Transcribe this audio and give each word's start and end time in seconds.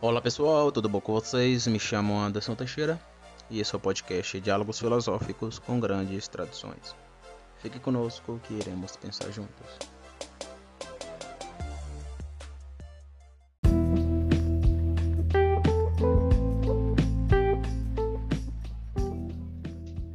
Olá 0.00 0.20
pessoal, 0.20 0.70
tudo 0.70 0.88
bom 0.88 1.00
com 1.00 1.12
vocês? 1.12 1.66
Me 1.66 1.80
chamo 1.80 2.16
Anderson 2.16 2.54
Teixeira 2.54 3.00
e 3.50 3.58
esse 3.58 3.74
é 3.74 3.76
o 3.76 3.80
podcast 3.80 4.38
Diálogos 4.38 4.78
Filosóficos 4.78 5.58
com 5.58 5.80
Grandes 5.80 6.28
Traduções. 6.28 6.94
Fique 7.60 7.80
conosco 7.80 8.40
que 8.44 8.54
iremos 8.54 8.94
pensar 8.94 9.28
juntos. 9.32 9.66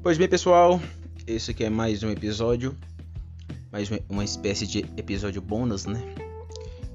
Pois 0.02 0.18
bem, 0.18 0.30
pessoal, 0.30 0.80
esse 1.28 1.52
aqui 1.52 1.66
é 1.66 1.70
mais 1.70 2.04
um 2.04 2.10
episódio, 2.10 2.74
mais 3.70 3.90
uma 4.08 4.24
espécie 4.24 4.66
de 4.66 4.80
episódio 4.96 5.42
bônus, 5.42 5.86
né? 5.86 6.02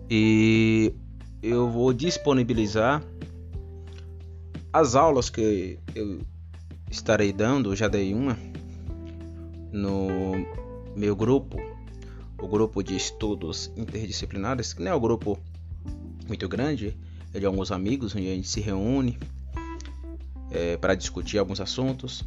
E 0.09 0.95
eu 1.43 1.68
vou 1.68 1.93
disponibilizar 1.93 3.02
as 4.73 4.95
aulas 4.95 5.30
que 5.30 5.78
eu 5.95 6.20
estarei 6.91 7.33
dando, 7.33 7.74
já 7.74 7.88
dei 7.88 8.14
uma 8.14 8.37
no 9.73 10.34
meu 10.97 11.14
grupo, 11.14 11.59
o 12.41 12.48
grupo 12.48 12.83
de 12.83 12.97
estudos 12.97 13.70
interdisciplinares, 13.77 14.73
que 14.73 14.83
não 14.83 14.92
é 14.92 14.95
um 14.95 15.01
grupo 15.01 15.38
muito 16.27 16.48
grande, 16.48 16.97
é 17.33 17.39
de 17.39 17.47
alguns 17.47 17.70
amigos, 17.70 18.14
onde 18.14 18.28
a 18.28 18.34
gente 18.34 18.48
se 18.48 18.61
reúne 18.61 19.19
é, 20.50 20.77
para 20.77 20.95
discutir 20.95 21.39
alguns 21.39 21.61
assuntos. 21.61 22.25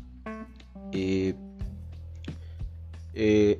E, 0.93 1.35
e 3.15 3.57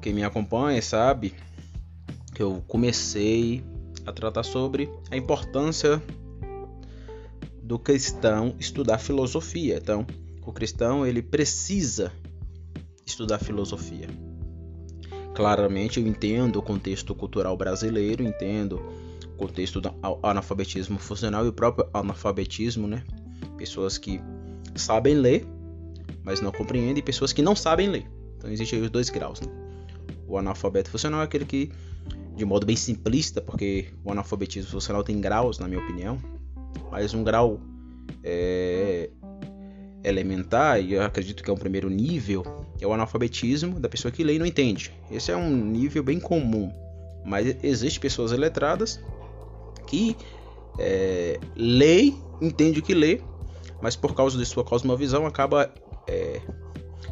quem 0.00 0.12
me 0.12 0.24
acompanha 0.24 0.80
sabe 0.82 1.34
que 2.34 2.42
eu 2.42 2.62
comecei 2.66 3.62
a 4.04 4.12
tratar 4.12 4.42
sobre 4.42 4.90
a 5.10 5.16
importância 5.16 6.02
do 7.62 7.78
cristão 7.78 8.54
estudar 8.58 8.98
filosofia. 8.98 9.78
Então, 9.80 10.06
o 10.44 10.52
cristão 10.52 11.06
ele 11.06 11.22
precisa 11.22 12.12
estudar 13.06 13.38
filosofia. 13.38 14.08
Claramente 15.34 15.98
eu 15.98 16.06
entendo 16.06 16.56
o 16.56 16.62
contexto 16.62 17.14
cultural 17.14 17.56
brasileiro, 17.56 18.22
entendo 18.22 18.82
o 19.34 19.36
contexto 19.36 19.80
do 19.80 19.90
analfabetismo 20.22 20.98
funcional 20.98 21.44
e 21.46 21.48
o 21.48 21.52
próprio 21.52 21.88
analfabetismo, 21.94 22.86
né? 22.86 23.02
Pessoas 23.56 23.96
que 23.96 24.20
sabem 24.74 25.14
ler, 25.14 25.46
mas 26.22 26.40
não 26.40 26.52
compreendem, 26.52 26.98
e 26.98 27.02
pessoas 27.02 27.32
que 27.32 27.40
não 27.40 27.56
sabem 27.56 27.88
ler. 27.88 28.06
Então 28.36 28.50
existem 28.50 28.82
os 28.82 28.90
dois 28.90 29.08
graus, 29.08 29.40
né? 29.40 29.48
O 30.26 30.36
analfabeto 30.36 30.90
funcional 30.90 31.20
é 31.20 31.24
aquele 31.24 31.44
que 31.44 31.70
de 32.36 32.44
modo 32.44 32.66
bem 32.66 32.76
simplista, 32.76 33.40
porque 33.40 33.88
o 34.04 34.10
analfabetismo 34.10 34.70
funcional 34.70 35.04
tem 35.04 35.20
graus, 35.20 35.58
na 35.58 35.68
minha 35.68 35.80
opinião, 35.80 36.18
mas 36.90 37.12
um 37.14 37.22
grau 37.22 37.60
é, 38.24 39.10
elementar, 40.04 40.80
e 40.80 40.94
eu 40.94 41.02
acredito 41.02 41.42
que 41.42 41.50
é 41.50 41.52
o 41.52 41.56
primeiro 41.56 41.88
nível, 41.88 42.42
é 42.80 42.86
o 42.86 42.92
analfabetismo 42.92 43.78
da 43.78 43.88
pessoa 43.88 44.10
que 44.10 44.24
lê 44.24 44.34
e 44.34 44.38
não 44.38 44.46
entende. 44.46 44.92
Esse 45.10 45.30
é 45.30 45.36
um 45.36 45.50
nível 45.50 46.02
bem 46.02 46.18
comum, 46.18 46.72
mas 47.24 47.56
existem 47.62 48.00
pessoas 48.00 48.32
letradas 48.32 49.00
que 49.86 50.16
é, 50.78 51.38
lê, 51.54 52.12
entende 52.40 52.80
o 52.80 52.82
que 52.82 52.94
lê, 52.94 53.20
mas 53.80 53.94
por 53.94 54.14
causa 54.14 54.38
de 54.38 54.46
sua 54.46 54.64
cosmovisão 54.64 55.26
acaba 55.26 55.72
é, 56.08 56.40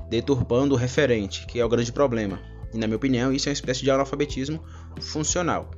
deturpando 0.08 0.74
o 0.74 0.78
referente, 0.78 1.46
que 1.46 1.60
é 1.60 1.64
o 1.64 1.68
grande 1.68 1.92
problema. 1.92 2.40
E 2.72 2.78
na 2.78 2.86
minha 2.86 2.96
opinião, 2.96 3.32
isso 3.32 3.48
é 3.48 3.50
uma 3.50 3.54
espécie 3.54 3.82
de 3.82 3.90
analfabetismo 3.90 4.62
funcional. 5.00 5.70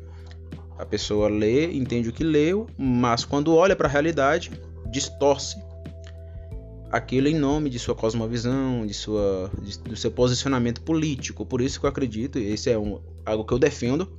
A 0.78 0.84
pessoa 0.84 1.28
lê, 1.28 1.72
entende 1.72 2.08
o 2.08 2.12
que 2.12 2.24
leu, 2.24 2.66
mas 2.76 3.24
quando 3.24 3.54
olha 3.54 3.76
para 3.76 3.88
a 3.88 3.90
realidade, 3.90 4.50
distorce 4.90 5.56
aquilo 6.90 7.26
em 7.26 7.34
nome 7.34 7.70
de 7.70 7.78
sua 7.78 7.94
cosmovisão, 7.94 8.86
de 8.86 8.92
sua, 8.92 9.50
de, 9.62 9.78
do 9.78 9.96
seu 9.96 10.10
posicionamento 10.10 10.82
político. 10.82 11.46
Por 11.46 11.62
isso 11.62 11.80
que 11.80 11.86
eu 11.86 11.90
acredito, 11.90 12.38
e 12.38 12.52
esse 12.52 12.70
é 12.70 12.78
um, 12.78 13.00
algo 13.24 13.44
que 13.44 13.52
eu 13.54 13.58
defendo, 13.58 14.12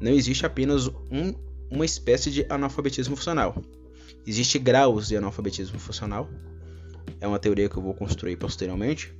não 0.00 0.12
existe 0.12 0.46
apenas 0.46 0.86
um, 1.10 1.34
uma 1.68 1.84
espécie 1.84 2.30
de 2.30 2.46
analfabetismo 2.48 3.16
funcional. 3.16 3.56
Existe 4.24 4.58
graus 4.58 5.08
de 5.08 5.16
analfabetismo 5.16 5.78
funcional. 5.78 6.28
É 7.20 7.26
uma 7.26 7.38
teoria 7.38 7.68
que 7.68 7.76
eu 7.76 7.82
vou 7.82 7.94
construir 7.94 8.36
posteriormente, 8.36 9.12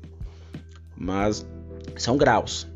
mas 0.97 1.45
são 1.97 2.17
graus. 2.17 2.67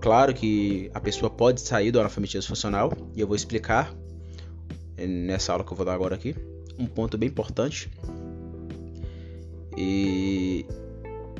Claro 0.00 0.32
que 0.32 0.90
a 0.94 1.00
pessoa 1.00 1.28
pode 1.28 1.60
sair 1.60 1.90
do 1.90 2.00
analfabetismo 2.00 2.48
funcional 2.48 2.92
e 3.14 3.20
eu 3.20 3.26
vou 3.26 3.36
explicar 3.36 3.94
nessa 4.96 5.52
aula 5.52 5.64
que 5.64 5.72
eu 5.72 5.76
vou 5.76 5.84
dar 5.84 5.94
agora 5.94 6.14
aqui 6.14 6.34
um 6.78 6.86
ponto 6.86 7.18
bem 7.18 7.28
importante. 7.28 7.90
E 9.76 10.64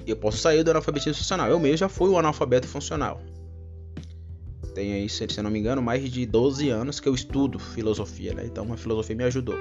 eu 0.07 0.17
posso 0.17 0.39
sair 0.39 0.63
do 0.63 0.71
analfabetismo 0.71 1.15
funcional. 1.15 1.49
Eu 1.49 1.59
mesmo 1.59 1.79
já 1.79 1.89
fui 1.89 2.11
um 2.11 2.19
analfabeto 2.19 2.69
funcional. 2.69 3.21
Tenho 4.75 4.95
aí, 4.95 5.09
se 5.09 5.27
eu 5.37 5.43
não 5.43 5.51
me 5.51 5.59
engano, 5.59 5.83
mais 5.83 6.11
de 6.11 6.25
12 6.27 6.69
anos 6.69 7.01
que 7.01 7.09
eu 7.09 7.15
estudo 7.15 7.59
filosofia, 7.59 8.35
né? 8.35 8.45
Então 8.45 8.71
a 8.73 8.77
filosofia 8.77 9.17
me 9.17 9.25
ajudou. 9.25 9.57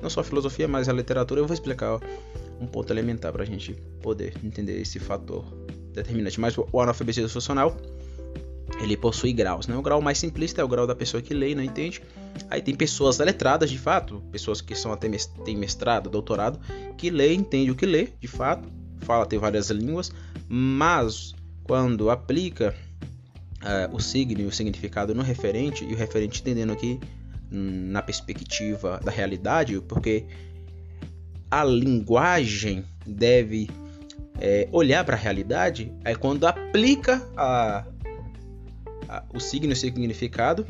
Não 0.00 0.10
só 0.10 0.20
a 0.20 0.24
filosofia, 0.24 0.66
mas 0.66 0.88
a 0.88 0.92
literatura. 0.92 1.40
Eu 1.40 1.46
vou 1.46 1.54
explicar 1.54 2.00
um 2.60 2.66
ponto 2.66 2.92
elementar 2.92 3.32
para 3.32 3.42
a 3.42 3.46
gente 3.46 3.74
poder 4.02 4.34
entender 4.42 4.80
esse 4.80 4.98
fator 4.98 5.44
determinante. 5.92 6.40
Mas 6.40 6.56
o 6.58 6.80
analfabetismo 6.80 7.28
funcional 7.28 7.76
ele 8.82 8.96
possui 8.96 9.32
graus, 9.32 9.66
né? 9.66 9.76
O 9.76 9.82
grau 9.82 10.00
mais 10.00 10.18
simplista 10.18 10.60
é 10.60 10.64
o 10.64 10.68
grau 10.68 10.86
da 10.86 10.94
pessoa 10.94 11.22
que 11.22 11.32
lê 11.32 11.50
e 11.50 11.54
não 11.54 11.62
entende. 11.62 12.02
Aí 12.50 12.60
tem 12.60 12.74
pessoas 12.74 13.18
letradas, 13.18 13.70
de 13.70 13.78
fato, 13.78 14.20
pessoas 14.32 14.60
que 14.60 14.74
são 14.74 14.92
até 14.92 15.08
têm 15.44 15.56
mestrado, 15.56 16.10
doutorado, 16.10 16.58
que 16.96 17.08
lê, 17.08 17.32
entende 17.32 17.70
o 17.70 17.76
que 17.76 17.86
lê, 17.86 18.08
de 18.20 18.26
fato, 18.26 18.68
fala 19.00 19.24
tem 19.24 19.38
várias 19.38 19.70
línguas, 19.70 20.12
mas 20.48 21.34
quando 21.62 22.10
aplica 22.10 22.74
uh, 23.62 23.94
o 23.94 24.00
signo 24.00 24.40
e 24.40 24.46
o 24.46 24.52
significado 24.52 25.14
no 25.14 25.22
referente 25.22 25.84
e 25.84 25.92
o 25.92 25.96
referente 25.96 26.40
entendendo 26.40 26.72
aqui 26.72 26.98
na 27.50 28.02
perspectiva 28.02 28.98
da 29.04 29.10
realidade, 29.10 29.78
porque 29.82 30.24
a 31.50 31.62
linguagem 31.62 32.82
deve 33.06 33.68
é, 34.40 34.66
olhar 34.72 35.04
para 35.04 35.14
a 35.14 35.18
realidade, 35.18 35.92
é 36.02 36.14
quando 36.14 36.46
aplica 36.46 37.22
a 37.36 37.84
o 39.32 39.40
signo 39.40 39.72
e 39.72 39.76
significado 39.76 40.66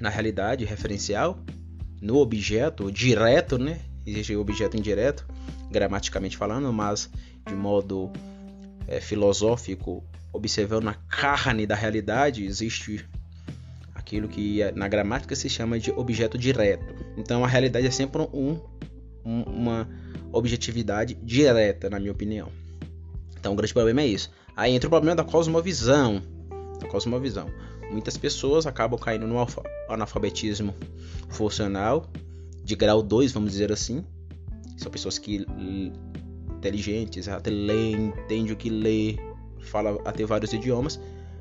na 0.00 0.08
realidade 0.08 0.64
referencial, 0.64 1.38
no 2.00 2.16
objeto 2.16 2.90
direto, 2.90 3.58
né? 3.58 3.80
Existe 4.06 4.34
o 4.34 4.40
objeto 4.40 4.76
indireto, 4.76 5.26
gramaticamente 5.70 6.36
falando, 6.36 6.72
mas 6.72 7.10
de 7.46 7.54
modo 7.54 8.10
é, 8.86 9.00
filosófico, 9.00 10.04
observando 10.32 10.88
a 10.88 10.94
carne 10.94 11.66
da 11.66 11.74
realidade, 11.74 12.44
existe 12.44 13.04
aquilo 13.94 14.28
que 14.28 14.60
na 14.74 14.88
gramática 14.88 15.34
se 15.34 15.48
chama 15.48 15.78
de 15.78 15.90
objeto 15.90 16.38
direto. 16.38 16.94
Então 17.16 17.44
a 17.44 17.48
realidade 17.48 17.86
é 17.86 17.90
sempre 17.90 18.22
um, 18.32 18.60
um, 19.24 19.42
uma 19.42 19.88
objetividade 20.32 21.14
direta, 21.22 21.90
na 21.90 21.98
minha 21.98 22.12
opinião. 22.12 22.50
Então 23.38 23.52
o 23.52 23.56
grande 23.56 23.74
problema 23.74 24.00
é 24.00 24.06
isso. 24.06 24.30
Aí 24.56 24.72
entra 24.72 24.86
o 24.86 24.90
problema 24.90 25.16
da 25.16 25.24
cosmovisão, 25.24 26.22
cosmovisão. 26.86 27.48
Muitas 27.90 28.16
pessoas 28.16 28.66
acabam 28.66 28.98
caindo 28.98 29.26
no 29.26 29.36
analfabetismo 29.88 30.74
funcional 31.28 32.06
de 32.62 32.76
grau 32.76 33.02
2, 33.02 33.32
vamos 33.32 33.52
dizer 33.52 33.72
assim. 33.72 34.04
São 34.76 34.92
pessoas 34.92 35.18
que 35.18 35.46
inteligentes, 36.50 37.28
até 37.28 37.50
leem, 37.50 38.08
entendem 38.08 38.52
o 38.52 38.56
que 38.56 38.68
lê, 38.68 39.16
fala 39.60 39.98
até 40.04 40.24
vários 40.26 40.52
idiomas, 40.52 41.00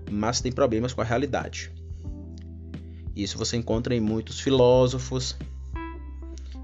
mas 0.10 0.42
tem 0.42 0.52
problemas 0.52 0.94
com 0.94 1.02
a 1.02 1.04
realidade. 1.04 1.72
Isso 3.16 3.38
você 3.38 3.58
encontra 3.58 3.96
em 3.96 4.00
muitos 4.00 4.40
filósofos, 4.40 5.36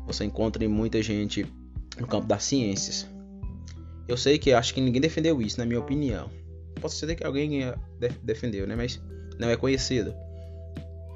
você 0.05 0.23
encontra 0.23 0.63
em 0.63 0.67
muita 0.67 1.01
gente 1.01 1.45
no 1.99 2.07
campo 2.07 2.27
das 2.27 2.43
ciências. 2.43 3.07
Eu 4.07 4.17
sei 4.17 4.37
que 4.37 4.53
acho 4.53 4.73
que 4.73 4.81
ninguém 4.81 5.01
defendeu 5.01 5.41
isso, 5.41 5.57
na 5.59 5.65
minha 5.65 5.79
opinião. 5.79 6.29
Posso 6.83 6.97
ser 6.97 7.15
que 7.15 7.25
alguém 7.25 7.73
defendeu, 8.21 8.67
né? 8.67 8.75
Mas 8.75 9.01
não 9.39 9.49
é 9.49 9.55
conhecido. 9.55 10.13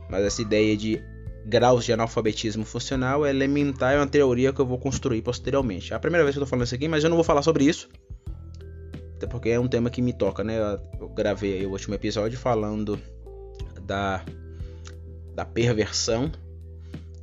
Mas 0.09 0.23
essa 0.23 0.41
ideia 0.41 0.77
de 0.77 1.03
graus 1.45 1.83
de 1.83 1.91
analfabetismo 1.91 2.63
funcional 2.63 3.25
é 3.25 3.31
elementar, 3.31 3.93
é 3.93 3.97
uma 3.97 4.07
teoria 4.07 4.53
que 4.53 4.61
eu 4.61 4.65
vou 4.65 4.79
construir 4.79 5.21
posteriormente. 5.21 5.91
É 5.91 5.97
a 5.97 5.99
primeira 5.99 6.23
vez 6.23 6.33
que 6.33 6.39
eu 6.39 6.45
tô 6.45 6.49
falando 6.49 6.65
isso 6.65 6.73
aqui, 6.75 6.87
mas 6.87 7.03
eu 7.03 7.09
não 7.09 7.17
vou 7.17 7.23
falar 7.25 7.41
sobre 7.41 7.65
isso. 7.65 7.89
Até 9.17 9.27
porque 9.27 9.49
é 9.49 9.59
um 9.59 9.67
tema 9.67 9.89
que 9.89 10.01
me 10.01 10.13
toca, 10.13 10.41
né? 10.41 10.57
Eu 11.01 11.09
gravei 11.09 11.65
o 11.65 11.71
último 11.71 11.95
episódio 11.95 12.39
falando 12.39 12.97
da, 13.81 14.23
da 15.35 15.43
perversão 15.43 16.31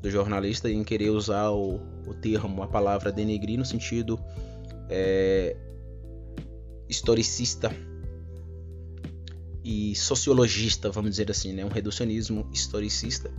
do 0.03 0.11
jornalista 0.11 0.71
em 0.71 0.85
querer 0.85 1.09
usar 1.09 1.49
o, 1.49 1.81
o 2.07 2.13
termo, 2.13 2.63
a 2.63 2.67
palavra 2.67 3.11
denegrir 3.11 3.59
no 3.59 3.65
sentido 3.65 4.21
é, 4.91 5.57
historicista 6.91 7.75
e 9.65 9.95
sociologista, 9.95 10.91
vamos 10.91 11.13
dizer 11.13 11.31
assim, 11.31 11.53
né? 11.55 11.65
um 11.65 11.69
reducionismo 11.69 12.47
historicista, 12.53 13.33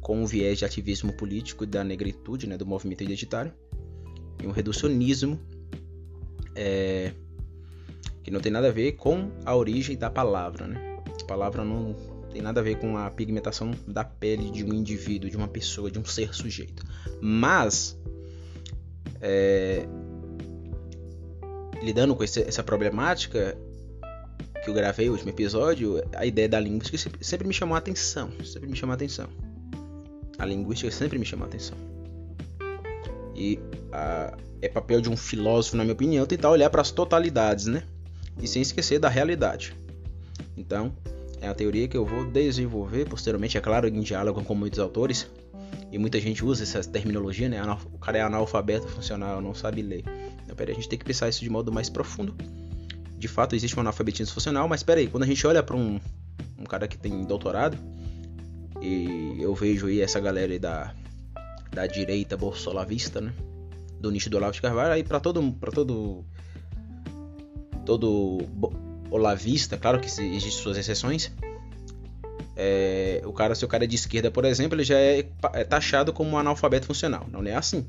com 0.00 0.22
um 0.22 0.24
viés 0.24 0.58
de 0.58 0.64
ativismo 0.64 1.12
político 1.12 1.66
da 1.66 1.82
negritude, 1.82 2.46
né, 2.46 2.56
do 2.56 2.64
movimento 2.64 3.02
identitário, 3.02 3.52
e 4.40 4.46
um 4.46 4.52
reducionismo 4.52 5.40
é, 6.54 7.12
que 8.22 8.30
não 8.30 8.38
tem 8.38 8.52
nada 8.52 8.68
a 8.68 8.70
ver 8.70 8.92
com 8.92 9.32
a 9.44 9.56
origem 9.56 9.96
da 9.96 10.08
palavra. 10.08 10.68
Né? 10.68 10.98
A 11.20 11.24
palavra 11.24 11.64
não 11.64 11.96
tem 12.32 12.40
nada 12.40 12.60
a 12.60 12.62
ver 12.62 12.78
com 12.78 12.96
a 12.96 13.10
pigmentação 13.10 13.72
da 13.88 14.04
pele 14.04 14.50
de 14.50 14.64
um 14.64 14.72
indivíduo, 14.72 15.28
de 15.28 15.36
uma 15.36 15.48
pessoa, 15.48 15.90
de 15.90 15.98
um 15.98 16.04
ser 16.04 16.32
sujeito. 16.32 16.84
Mas, 17.20 17.98
é, 19.20 19.88
lidando 21.82 22.14
com 22.14 22.22
esse, 22.22 22.42
essa 22.42 22.62
problemática 22.62 23.58
que 24.66 24.70
eu 24.70 24.74
gravei 24.74 25.08
o 25.08 25.12
último 25.12 25.30
episódio, 25.30 26.02
a 26.12 26.26
ideia 26.26 26.48
da 26.48 26.58
linguística 26.58 26.98
sempre 27.20 27.46
me 27.46 27.54
chamou 27.54 27.76
a 27.76 27.78
atenção. 27.78 28.30
Sempre 28.44 28.68
me 28.68 28.76
chamou 28.76 28.92
a 28.92 28.96
atenção. 28.96 29.28
A 30.36 30.44
linguística 30.44 30.90
sempre 30.90 31.20
me 31.20 31.24
chamou 31.24 31.44
a 31.44 31.48
atenção. 31.48 31.78
E 33.32 33.60
a, 33.92 34.36
é 34.60 34.68
papel 34.68 35.00
de 35.00 35.08
um 35.08 35.16
filósofo, 35.16 35.76
na 35.76 35.84
minha 35.84 35.92
opinião, 35.92 36.26
tentar 36.26 36.50
olhar 36.50 36.68
para 36.68 36.82
as 36.82 36.90
totalidades, 36.90 37.66
né? 37.66 37.84
E 38.42 38.48
sem 38.48 38.60
esquecer 38.60 38.98
da 38.98 39.08
realidade. 39.08 39.72
Então, 40.56 40.92
é 41.40 41.46
a 41.46 41.54
teoria 41.54 41.86
que 41.86 41.96
eu 41.96 42.04
vou 42.04 42.26
desenvolver 42.26 43.08
posteriormente, 43.08 43.56
é 43.56 43.60
claro, 43.60 43.86
em 43.86 44.00
diálogo 44.00 44.42
com 44.42 44.54
muitos 44.56 44.80
autores. 44.80 45.28
E 45.92 45.98
muita 45.98 46.18
gente 46.18 46.44
usa 46.44 46.64
essa 46.64 46.82
terminologia, 46.82 47.48
né? 47.48 47.62
O 47.94 47.98
cara 47.98 48.18
é 48.18 48.20
analfabeto 48.20 48.88
funcional, 48.88 49.40
não 49.40 49.54
sabe 49.54 49.80
ler. 49.80 50.02
Então, 50.42 50.56
peraí, 50.56 50.72
a 50.72 50.76
gente 50.76 50.88
tem 50.88 50.98
que 50.98 51.04
pensar 51.04 51.28
isso 51.28 51.40
de 51.40 51.48
modo 51.48 51.70
mais 51.70 51.88
profundo. 51.88 52.34
De 53.18 53.28
fato, 53.28 53.54
existe 53.56 53.76
um 53.76 53.80
analfabetismo 53.80 54.32
funcional, 54.34 54.68
mas 54.68 54.82
peraí, 54.82 55.08
quando 55.08 55.22
a 55.22 55.26
gente 55.26 55.46
olha 55.46 55.62
para 55.62 55.76
um, 55.76 56.00
um 56.58 56.64
cara 56.64 56.86
que 56.86 56.98
tem 56.98 57.24
doutorado, 57.24 57.78
e 58.80 59.36
eu 59.40 59.54
vejo 59.54 59.86
aí 59.86 60.00
essa 60.00 60.20
galera 60.20 60.52
aí 60.52 60.58
da, 60.58 60.94
da 61.72 61.86
direita 61.86 62.36
bolsolavista, 62.36 63.20
né? 63.20 63.32
Do 64.00 64.10
nicho 64.10 64.28
do 64.28 64.36
Olavo 64.36 64.52
de 64.52 64.60
Carvalho, 64.60 64.92
aí 64.92 65.02
para 65.02 65.18
todo 65.18 65.52
para 65.52 65.72
todo 65.72 66.24
todo 67.84 68.38
olavista, 69.10 69.76
claro 69.78 70.00
que 70.00 70.06
existem 70.06 70.50
suas 70.50 70.76
exceções. 70.76 71.32
É, 72.56 73.22
o 73.24 73.32
cara, 73.32 73.54
se 73.54 73.64
o 73.64 73.68
cara 73.68 73.84
é 73.84 73.86
de 73.86 73.96
esquerda, 73.96 74.30
por 74.30 74.44
exemplo, 74.44 74.76
ele 74.76 74.84
já 74.84 74.98
é, 74.98 75.26
é 75.52 75.64
taxado 75.64 76.12
como 76.12 76.30
um 76.30 76.38
analfabeto 76.38 76.86
funcional. 76.86 77.26
Não 77.30 77.42
é 77.42 77.54
assim. 77.54 77.86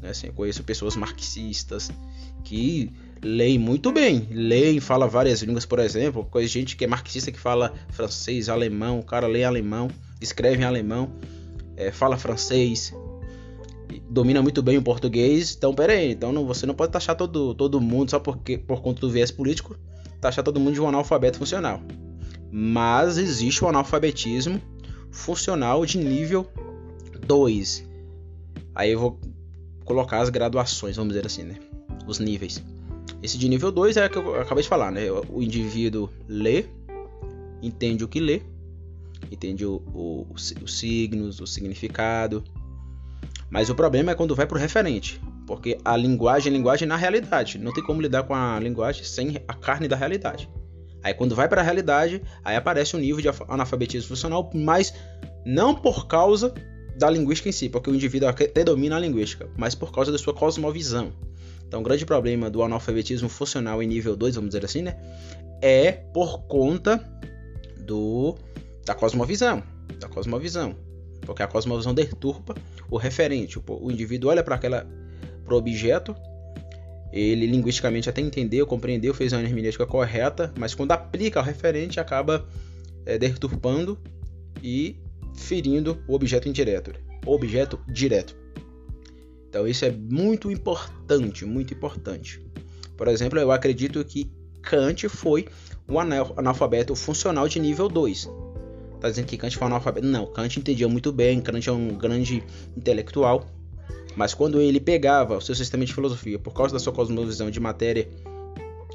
Né? 0.00 0.10
Assim, 0.10 0.28
eu 0.28 0.32
conheço 0.32 0.62
pessoas 0.62 0.96
marxistas 0.96 1.90
que 2.44 2.92
leem 3.26 3.58
muito 3.58 3.90
bem, 3.90 4.28
leem, 4.30 4.78
fala 4.78 5.08
várias 5.08 5.42
línguas, 5.42 5.66
por 5.66 5.80
exemplo. 5.80 6.24
Conheço 6.30 6.54
gente 6.54 6.76
que 6.76 6.84
é 6.84 6.86
marxista 6.86 7.32
que 7.32 7.38
fala 7.38 7.74
francês, 7.90 8.48
alemão, 8.48 9.00
o 9.00 9.02
cara 9.02 9.26
lê 9.26 9.42
alemão, 9.42 9.90
escreve 10.20 10.62
em 10.62 10.64
alemão, 10.64 11.10
é, 11.76 11.90
fala 11.90 12.16
francês, 12.16 12.94
domina 14.08 14.40
muito 14.40 14.62
bem 14.62 14.78
o 14.78 14.82
português. 14.82 15.54
Então, 15.56 15.74
pera 15.74 15.94
aí, 15.94 16.12
então 16.12 16.32
não, 16.32 16.46
você 16.46 16.66
não 16.66 16.74
pode 16.74 16.92
taxar 16.92 17.16
todo, 17.16 17.54
todo 17.54 17.80
mundo 17.80 18.10
só 18.10 18.20
porque, 18.20 18.56
por 18.56 18.80
conta 18.80 19.00
do 19.00 19.10
viés 19.10 19.32
político, 19.32 19.76
taxar 20.20 20.44
todo 20.44 20.60
mundo 20.60 20.74
de 20.74 20.80
um 20.80 20.88
analfabeto 20.88 21.38
funcional. 21.38 21.80
Mas 22.50 23.18
existe 23.18 23.64
o 23.64 23.68
analfabetismo 23.68 24.62
funcional 25.10 25.84
de 25.84 25.98
nível 25.98 26.48
2. 27.26 27.84
Aí 28.72 28.92
eu 28.92 29.00
vou 29.00 29.20
colocar 29.84 30.20
as 30.20 30.28
graduações, 30.28 30.96
vamos 30.96 31.12
dizer 31.12 31.26
assim, 31.26 31.42
né? 31.42 31.56
Os 32.06 32.20
níveis. 32.20 32.62
Esse 33.22 33.38
de 33.38 33.48
nível 33.48 33.72
2 33.72 33.96
é 33.96 34.06
o 34.06 34.10
que 34.10 34.16
eu 34.18 34.40
acabei 34.40 34.62
de 34.62 34.68
falar, 34.68 34.92
né? 34.92 35.02
O 35.10 35.42
indivíduo 35.42 36.10
lê, 36.28 36.66
entende 37.62 38.04
o 38.04 38.08
que 38.08 38.20
lê, 38.20 38.42
entende 39.30 39.64
os 39.64 40.54
signos, 40.66 41.40
o 41.40 41.46
significado. 41.46 42.44
Mas 43.50 43.70
o 43.70 43.74
problema 43.74 44.12
é 44.12 44.14
quando 44.14 44.34
vai 44.34 44.46
para 44.46 44.56
o 44.56 44.60
referente, 44.60 45.20
porque 45.46 45.78
a 45.84 45.96
linguagem 45.96 46.52
é 46.52 46.56
linguagem 46.56 46.86
na 46.86 46.96
realidade. 46.96 47.58
Não 47.58 47.72
tem 47.72 47.82
como 47.82 48.00
lidar 48.00 48.24
com 48.24 48.34
a 48.34 48.58
linguagem 48.60 49.04
sem 49.04 49.36
a 49.48 49.54
carne 49.54 49.88
da 49.88 49.96
realidade. 49.96 50.48
Aí 51.02 51.14
quando 51.14 51.34
vai 51.36 51.48
para 51.48 51.60
a 51.60 51.64
realidade, 51.64 52.20
aí 52.44 52.56
aparece 52.56 52.96
um 52.96 52.98
nível 52.98 53.22
de 53.22 53.28
analfabetismo 53.48 54.08
funcional, 54.08 54.50
mas 54.52 54.92
não 55.44 55.74
por 55.74 56.08
causa 56.08 56.52
da 56.98 57.08
linguística 57.08 57.48
em 57.48 57.52
si, 57.52 57.68
porque 57.68 57.88
o 57.88 57.94
indivíduo 57.94 58.28
até 58.28 58.64
domina 58.64 58.96
a 58.96 59.00
linguística, 59.00 59.48
mas 59.56 59.74
por 59.74 59.92
causa 59.92 60.10
da 60.10 60.18
sua 60.18 60.34
cosmovisão. 60.34 61.12
Então, 61.66 61.80
o 61.80 61.82
grande 61.82 62.06
problema 62.06 62.48
do 62.48 62.62
analfabetismo 62.62 63.28
funcional 63.28 63.82
em 63.82 63.86
nível 63.86 64.16
2, 64.16 64.36
vamos 64.36 64.50
dizer 64.50 64.64
assim, 64.64 64.82
né, 64.82 64.96
é 65.60 65.92
por 65.92 66.42
conta 66.46 67.04
do 67.78 68.36
da 68.84 68.94
cosmovisão, 68.94 69.62
da 69.98 70.08
cosmovisão, 70.08 70.76
porque 71.22 71.42
a 71.42 71.46
cosmovisão 71.48 71.92
deturpa 71.92 72.54
o 72.88 72.96
referente, 72.96 73.58
o 73.58 73.90
indivíduo 73.90 74.30
olha 74.30 74.44
para 74.44 74.54
aquela 74.54 74.86
pro 75.44 75.56
objeto, 75.56 76.14
ele 77.12 77.46
linguisticamente 77.46 78.08
até 78.08 78.20
entendeu, 78.20 78.66
compreendeu, 78.66 79.12
fez 79.14 79.32
a 79.32 79.42
hermenêutica 79.42 79.86
correta, 79.86 80.52
mas 80.58 80.74
quando 80.74 80.92
aplica 80.92 81.40
ao 81.40 81.44
referente 81.44 81.98
acaba 81.98 82.46
é, 83.04 83.18
deturpando 83.18 83.98
e 84.62 85.00
ferindo 85.34 86.02
o 86.06 86.14
objeto 86.14 86.48
indireto, 86.48 86.92
o 87.24 87.32
objeto 87.32 87.80
direto. 87.88 88.36
Então 89.56 89.66
isso 89.66 89.86
é 89.86 89.90
muito 89.90 90.50
importante, 90.50 91.46
muito 91.46 91.72
importante. 91.72 92.42
Por 92.94 93.08
exemplo, 93.08 93.38
eu 93.38 93.50
acredito 93.50 94.04
que 94.04 94.30
Kant 94.60 95.08
foi 95.08 95.48
um 95.88 95.98
analfabeto 95.98 96.94
funcional 96.94 97.48
de 97.48 97.58
nível 97.58 97.88
2. 97.88 98.28
Tá 99.00 99.08
dizendo 99.08 99.24
que 99.24 99.38
Kant 99.38 99.56
foi 99.56 99.64
um 99.64 99.68
analfabeto? 99.68 100.06
Não, 100.06 100.26
Kant 100.26 100.58
entendia 100.58 100.86
muito 100.88 101.10
bem, 101.10 101.40
Kant 101.40 101.66
é 101.66 101.72
um 101.72 101.96
grande 101.96 102.44
intelectual. 102.76 103.46
Mas 104.14 104.34
quando 104.34 104.60
ele 104.60 104.78
pegava 104.78 105.38
o 105.38 105.40
seu 105.40 105.54
sistema 105.54 105.86
de 105.86 105.94
filosofia, 105.94 106.38
por 106.38 106.52
causa 106.52 106.74
da 106.74 106.78
sua 106.78 106.92
cosmovisão 106.92 107.50
de 107.50 107.58
matéria, 107.58 108.10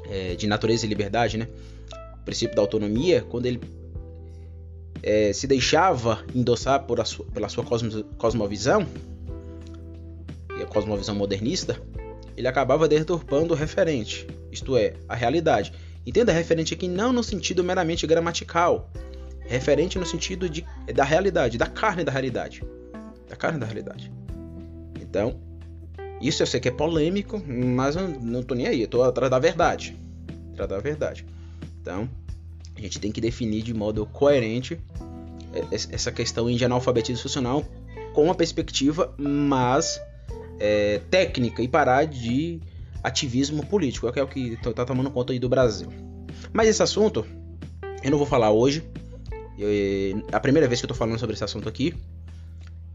é, 0.08 0.36
de 0.36 0.46
natureza 0.46 0.86
e 0.86 0.88
liberdade, 0.88 1.38
né? 1.38 1.48
O 2.20 2.24
princípio 2.24 2.54
da 2.54 2.62
autonomia, 2.62 3.26
quando 3.28 3.46
ele 3.46 3.60
é, 5.02 5.32
se 5.32 5.48
deixava 5.48 6.24
endossar 6.32 6.86
sua, 7.04 7.24
pela 7.26 7.48
sua 7.48 7.64
cosmo, 7.64 8.04
cosmovisão, 8.16 8.86
cosmovisão 10.72 11.14
modernista, 11.14 11.80
ele 12.36 12.48
acabava 12.48 12.88
deturpando 12.88 13.54
o 13.54 13.56
referente, 13.56 14.26
isto 14.50 14.76
é, 14.76 14.94
a 15.08 15.14
realidade. 15.14 15.72
Entenda 16.06 16.32
referente 16.32 16.74
aqui 16.74 16.88
não 16.88 17.12
no 17.12 17.22
sentido 17.22 17.62
meramente 17.62 18.06
gramatical, 18.06 18.90
referente 19.40 19.98
no 19.98 20.06
sentido 20.06 20.48
de, 20.48 20.64
da 20.94 21.04
realidade, 21.04 21.58
da 21.58 21.66
carne 21.66 22.04
da 22.04 22.10
realidade. 22.10 22.64
Da 23.28 23.36
carne 23.36 23.58
da 23.58 23.66
realidade. 23.66 24.10
Então, 25.00 25.38
isso 26.20 26.42
eu 26.42 26.46
sei 26.46 26.60
que 26.60 26.68
é 26.68 26.72
polêmico, 26.72 27.42
mas 27.46 27.96
eu 27.96 28.08
não 28.08 28.42
tô 28.42 28.54
nem 28.54 28.66
aí, 28.66 28.82
eu 28.82 28.88
tô 28.88 29.02
atrás 29.02 29.30
da 29.30 29.38
verdade. 29.38 29.96
Atrás 30.52 30.70
da 30.70 30.78
verdade. 30.78 31.26
Então, 31.80 32.08
a 32.76 32.80
gente 32.80 32.98
tem 32.98 33.12
que 33.12 33.20
definir 33.20 33.62
de 33.62 33.74
modo 33.74 34.06
coerente 34.06 34.80
essa 35.70 36.10
questão 36.10 36.50
de 36.50 36.64
analfabetismo 36.64 37.22
funcional 37.22 37.64
com 38.14 38.24
uma 38.24 38.34
perspectiva 38.34 39.14
mais 39.18 40.00
é, 40.62 41.00
técnica 41.10 41.60
e 41.60 41.66
parar 41.66 42.04
de 42.04 42.60
ativismo 43.02 43.66
político, 43.66 44.10
que 44.12 44.20
é 44.20 44.22
o 44.22 44.28
que 44.28 44.56
está 44.64 44.84
tomando 44.84 45.10
conta 45.10 45.32
aí 45.32 45.38
do 45.40 45.48
Brasil. 45.48 45.88
Mas 46.52 46.68
esse 46.68 46.80
assunto 46.80 47.26
eu 48.00 48.10
não 48.12 48.18
vou 48.18 48.26
falar 48.26 48.52
hoje. 48.52 48.84
Eu, 49.58 49.68
é 49.68 50.36
a 50.36 50.38
primeira 50.38 50.68
vez 50.68 50.80
que 50.80 50.84
eu 50.84 50.86
estou 50.86 50.96
falando 50.96 51.18
sobre 51.18 51.34
esse 51.34 51.42
assunto 51.42 51.68
aqui. 51.68 51.92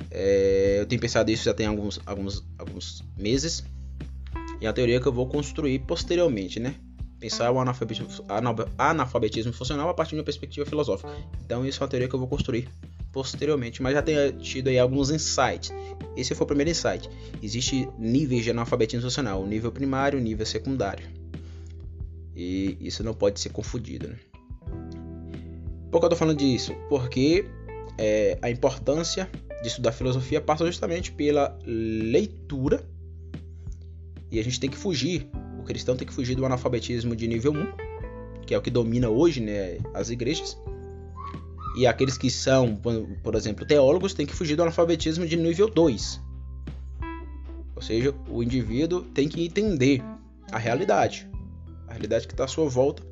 É, 0.10 0.78
eu 0.80 0.86
tenho 0.86 1.02
pensado 1.02 1.30
isso 1.30 1.44
já 1.44 1.54
tem 1.54 1.66
alguns, 1.66 2.00
alguns, 2.06 2.42
alguns 2.58 3.04
meses. 3.18 3.66
E 4.62 4.66
é 4.66 4.70
a 4.70 4.74
teoria 4.74 5.02
que 5.02 5.06
eu 5.06 5.12
vou 5.12 5.28
construir 5.28 5.80
posteriormente, 5.80 6.62
né? 6.62 6.74
Pensar 7.20 7.52
o 7.52 7.60
analfabetismo, 7.60 8.08
analfabetismo 8.78 9.52
funcional 9.52 9.90
a 9.90 9.94
partir 9.94 10.12
de 10.12 10.20
uma 10.20 10.24
perspectiva 10.24 10.66
filosófica. 10.66 11.10
Então, 11.44 11.66
isso 11.66 11.82
é 11.82 11.84
uma 11.84 11.90
teoria 11.90 12.08
que 12.08 12.16
eu 12.16 12.20
vou 12.20 12.28
construir 12.30 12.70
posteriormente, 13.18 13.82
mas 13.82 13.96
já 13.96 14.02
tenho 14.04 14.32
tido 14.34 14.68
aí 14.68 14.78
alguns 14.78 15.10
insights. 15.10 15.74
Esse 16.16 16.36
foi 16.36 16.44
o 16.44 16.48
primeiro 16.48 16.70
insight. 16.70 17.10
Existe 17.42 17.90
níveis 17.98 18.44
de 18.44 18.52
analfabetismo 18.52 19.02
funcional, 19.02 19.42
o 19.42 19.48
nível 19.48 19.72
primário, 19.72 20.20
o 20.20 20.22
nível 20.22 20.46
secundário. 20.46 21.04
E 22.36 22.78
isso 22.80 23.04
não 23.04 23.16
pode 23.16 23.40
ser 23.40 23.50
confundido. 23.50 24.10
Né? 24.10 24.18
Por 25.90 26.00
que 26.00 26.06
eu 26.06 26.10
estou 26.10 26.16
falando 26.16 26.38
disso? 26.38 26.76
Porque 26.90 27.46
é, 27.98 28.38
a 28.40 28.52
importância 28.52 29.28
de 29.64 29.68
estudar 29.68 29.94
filosofia 29.94 30.40
passa 30.40 30.64
justamente 30.68 31.12
pela 31.12 31.58
leitura. 31.66 32.86
E 34.30 34.40
a 34.40 34.44
gente 34.44 34.60
tem 34.60 34.70
que 34.70 34.78
fugir, 34.78 35.28
o 35.60 35.64
cristão 35.64 35.96
tem 35.96 36.08
que 36.08 36.14
fugir 36.14 36.36
do 36.36 36.46
analfabetismo 36.46 37.16
de 37.16 37.28
nível 37.28 37.52
1, 37.52 38.46
que 38.46 38.54
é 38.54 38.58
o 38.60 38.62
que 38.62 38.70
domina 38.70 39.10
hoje 39.10 39.42
né, 39.42 39.80
as 39.96 40.12
igrejas 40.12 40.56
e 41.78 41.86
aqueles 41.86 42.18
que 42.18 42.32
são, 42.32 42.76
por 43.24 43.36
exemplo, 43.36 43.64
teólogos, 43.66 44.14
têm 44.14 44.26
que 44.26 44.34
fugir 44.34 44.56
do 44.56 44.64
analfabetismo 44.64 45.28
de 45.28 45.38
nível 45.38 45.70
2. 45.70 46.20
Ou 47.76 47.82
seja, 47.84 48.16
o 48.28 48.42
indivíduo 48.42 49.04
tem 49.04 49.30
que 49.30 49.46
entender 49.46 50.02
a 50.52 50.58
realidade, 50.58 51.30
a 51.88 51.92
realidade 51.92 52.26
que 52.26 52.34
está 52.34 52.46
à 52.46 52.48
sua 52.48 52.68
volta, 52.68 53.04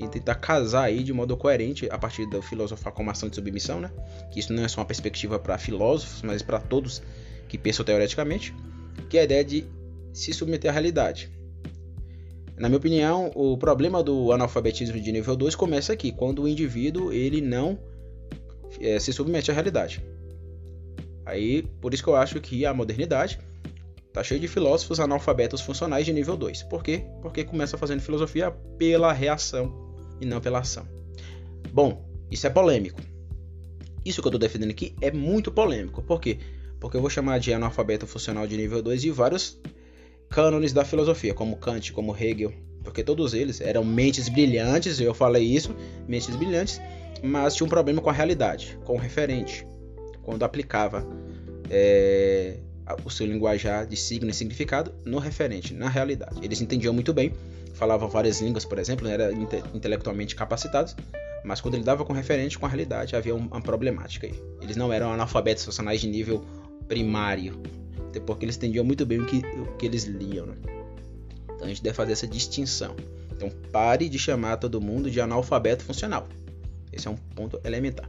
e 0.00 0.08
tentar 0.08 0.36
casar 0.36 0.84
aí 0.84 1.02
de 1.02 1.12
modo 1.12 1.36
coerente 1.36 1.86
a 1.90 1.98
partir 1.98 2.24
da 2.30 2.40
filosofar 2.40 2.92
como 2.92 3.10
ação 3.10 3.28
de 3.28 3.34
submissão, 3.34 3.80
né? 3.80 3.90
Que 4.30 4.40
isso 4.40 4.52
não 4.52 4.64
é 4.64 4.68
só 4.68 4.80
uma 4.80 4.86
perspectiva 4.86 5.38
para 5.38 5.58
filósofos, 5.58 6.22
mas 6.22 6.40
para 6.40 6.60
todos 6.60 7.02
que 7.48 7.58
pensam 7.58 7.84
teoreticamente, 7.84 8.54
que 9.10 9.18
é 9.18 9.22
a 9.22 9.24
ideia 9.24 9.44
de 9.44 9.66
se 10.14 10.32
submeter 10.32 10.70
à 10.70 10.72
realidade. 10.72 11.30
Na 12.56 12.68
minha 12.68 12.78
opinião, 12.78 13.30
o 13.34 13.58
problema 13.58 14.02
do 14.02 14.32
analfabetismo 14.32 14.98
de 15.00 15.12
nível 15.12 15.36
2 15.36 15.54
começa 15.54 15.92
aqui, 15.92 16.10
quando 16.10 16.42
o 16.42 16.48
indivíduo 16.48 17.12
ele 17.12 17.40
não 17.40 17.78
é, 18.80 18.98
se 18.98 19.12
submete 19.12 19.50
à 19.50 19.54
realidade. 19.54 20.02
Aí, 21.24 21.62
por 21.80 21.92
isso 21.92 22.02
que 22.02 22.08
eu 22.08 22.16
acho 22.16 22.40
que 22.40 22.64
a 22.64 22.72
modernidade 22.72 23.38
tá 24.12 24.22
cheia 24.24 24.40
de 24.40 24.48
filósofos 24.48 24.98
analfabetos 24.98 25.60
funcionais 25.60 26.06
de 26.06 26.12
nível 26.12 26.36
2. 26.36 26.62
Por 26.64 26.82
quê? 26.82 27.04
Porque 27.20 27.44
começa 27.44 27.76
fazendo 27.76 28.00
filosofia 28.00 28.50
pela 28.78 29.12
reação 29.12 29.94
e 30.20 30.26
não 30.26 30.40
pela 30.40 30.60
ação. 30.60 30.86
Bom, 31.70 32.08
isso 32.30 32.46
é 32.46 32.50
polêmico. 32.50 33.00
Isso 34.04 34.22
que 34.22 34.26
eu 34.26 34.30
estou 34.30 34.40
defendendo 34.40 34.70
aqui 34.70 34.94
é 35.00 35.10
muito 35.10 35.52
polêmico. 35.52 36.02
Por 36.02 36.20
quê? 36.20 36.38
Porque 36.80 36.96
eu 36.96 37.00
vou 37.00 37.10
chamar 37.10 37.38
de 37.38 37.52
analfabeto 37.52 38.06
funcional 38.06 38.46
de 38.46 38.56
nível 38.56 38.82
2 38.82 39.02
de 39.02 39.10
vários 39.10 39.60
cânones 40.30 40.72
da 40.72 40.84
filosofia, 40.84 41.34
como 41.34 41.56
Kant, 41.56 41.92
como 41.92 42.16
Hegel, 42.16 42.52
porque 42.88 43.04
todos 43.04 43.34
eles 43.34 43.60
eram 43.60 43.84
mentes 43.84 44.30
brilhantes, 44.30 44.98
eu 44.98 45.12
falei 45.12 45.44
isso, 45.44 45.76
mentes 46.08 46.34
brilhantes, 46.34 46.80
mas 47.22 47.54
tinha 47.54 47.66
um 47.66 47.68
problema 47.68 48.00
com 48.00 48.08
a 48.08 48.12
realidade, 48.14 48.78
com 48.86 48.94
o 48.94 48.96
referente, 48.96 49.66
quando 50.22 50.42
aplicava 50.42 51.06
é, 51.68 52.56
o 53.04 53.10
seu 53.10 53.26
linguajar 53.26 53.86
de 53.86 53.94
signo 53.94 54.30
e 54.30 54.32
significado 54.32 54.94
no 55.04 55.18
referente, 55.18 55.74
na 55.74 55.86
realidade. 55.86 56.40
Eles 56.42 56.62
entendiam 56.62 56.94
muito 56.94 57.12
bem, 57.12 57.34
falavam 57.74 58.08
várias 58.08 58.40
línguas, 58.40 58.64
por 58.64 58.78
exemplo, 58.78 59.06
eram 59.06 59.32
inte 59.32 59.62
intelectualmente 59.74 60.34
capacitados, 60.34 60.96
mas 61.44 61.60
quando 61.60 61.74
ele 61.74 61.84
dava 61.84 62.06
com 62.06 62.14
referente 62.14 62.58
com 62.58 62.64
a 62.64 62.70
realidade, 62.70 63.14
havia 63.14 63.34
uma 63.34 63.60
problemática 63.60 64.26
aí. 64.26 64.42
Eles 64.62 64.78
não 64.78 64.90
eram 64.90 65.12
analfabetos 65.12 65.62
funcionais 65.62 66.00
de 66.00 66.08
nível 66.08 66.42
primário, 66.88 67.60
porque 68.24 68.46
eles 68.46 68.56
entendiam 68.56 68.82
muito 68.82 69.04
bem 69.04 69.20
o 69.20 69.26
que, 69.26 69.36
o 69.36 69.76
que 69.76 69.84
eles 69.84 70.04
liam. 70.04 70.46
Né? 70.46 70.54
Então 71.58 71.66
a 71.66 71.68
gente 71.68 71.82
deve 71.82 71.96
fazer 71.96 72.12
essa 72.12 72.26
distinção. 72.26 72.94
Então 73.32 73.50
pare 73.72 74.08
de 74.08 74.16
chamar 74.16 74.58
todo 74.58 74.80
mundo 74.80 75.10
de 75.10 75.20
analfabeto 75.20 75.84
funcional. 75.84 76.28
Esse 76.92 77.08
é 77.08 77.10
um 77.10 77.16
ponto 77.16 77.60
elementar. 77.64 78.08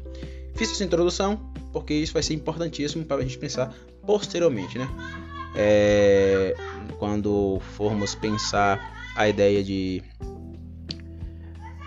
Fiz 0.53 0.71
essa 0.71 0.83
introdução 0.83 1.51
porque 1.73 1.95
isso 1.95 2.13
vai 2.13 2.21
ser 2.21 2.35
importantíssimo 2.35 3.03
para 3.03 3.17
a 3.17 3.21
gente 3.21 3.37
pensar 3.39 3.75
posteriormente, 4.05 4.77
né? 4.77 4.87
É, 5.55 6.55
quando 6.99 7.59
formos 7.75 8.13
pensar 8.13 9.11
a 9.15 9.27
ideia 9.27 9.63
de 9.63 10.03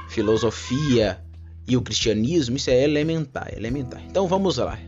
filosofia 0.08 1.24
e 1.66 1.76
o 1.76 1.82
cristianismo, 1.82 2.56
isso 2.56 2.70
é 2.70 2.82
elementar, 2.82 3.52
elementar. 3.56 4.02
Então 4.04 4.26
vamos 4.26 4.56
lá. 4.56 4.78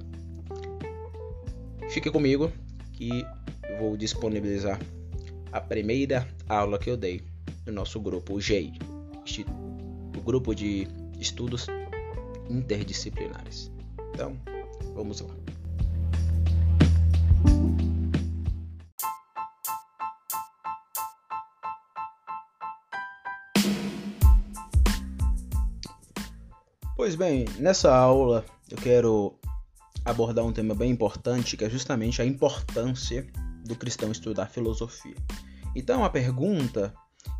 Fique 1.90 2.10
comigo 2.10 2.52
que 2.92 3.24
eu 3.68 3.78
vou 3.78 3.96
disponibilizar 3.96 4.80
a 5.54 5.60
primeira 5.60 6.26
aula 6.48 6.80
que 6.80 6.90
eu 6.90 6.96
dei 6.96 7.22
no 7.64 7.72
nosso 7.72 8.00
grupo, 8.00 8.40
GEI, 8.40 8.72
o 10.16 10.20
grupo 10.20 10.52
de 10.52 10.88
estudos 11.20 11.68
interdisciplinares. 12.50 13.70
Então, 14.12 14.36
vamos 14.96 15.20
lá. 15.20 15.32
Pois 26.96 27.14
bem, 27.14 27.44
nessa 27.60 27.94
aula 27.94 28.44
eu 28.68 28.76
quero 28.76 29.38
abordar 30.04 30.44
um 30.44 30.52
tema 30.52 30.74
bem 30.74 30.90
importante, 30.90 31.56
que 31.56 31.64
é 31.64 31.70
justamente 31.70 32.20
a 32.20 32.24
importância 32.24 33.24
do 33.64 33.74
cristão 33.74 34.12
estudar 34.12 34.46
filosofia. 34.46 35.16
Então, 35.74 36.04
a 36.04 36.10
pergunta 36.10 36.94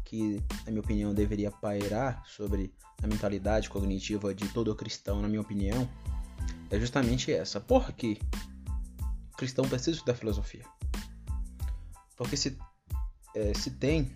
que, 0.05 0.43
na 0.65 0.71
minha 0.71 0.81
opinião, 0.81 1.15
deveria 1.15 1.51
pairar 1.51 2.23
sobre 2.27 2.73
a 3.03 3.07
mentalidade 3.07 3.69
cognitiva 3.69 4.35
de 4.35 4.49
todo 4.49 4.75
cristão, 4.75 5.21
na 5.21 5.29
minha 5.29 5.41
opinião, 5.41 5.89
é 6.71 6.81
justamente 6.81 7.33
essa. 7.33 7.61
Por 7.61 7.93
que 7.93 8.19
o 9.33 9.37
cristão 9.37 9.69
precisa 9.69 9.93
estudar 9.93 10.15
filosofia? 10.15 10.65
Porque 12.17 12.37
se, 12.37 12.57
é, 13.35 13.53
se 13.55 13.71
tem 13.73 14.11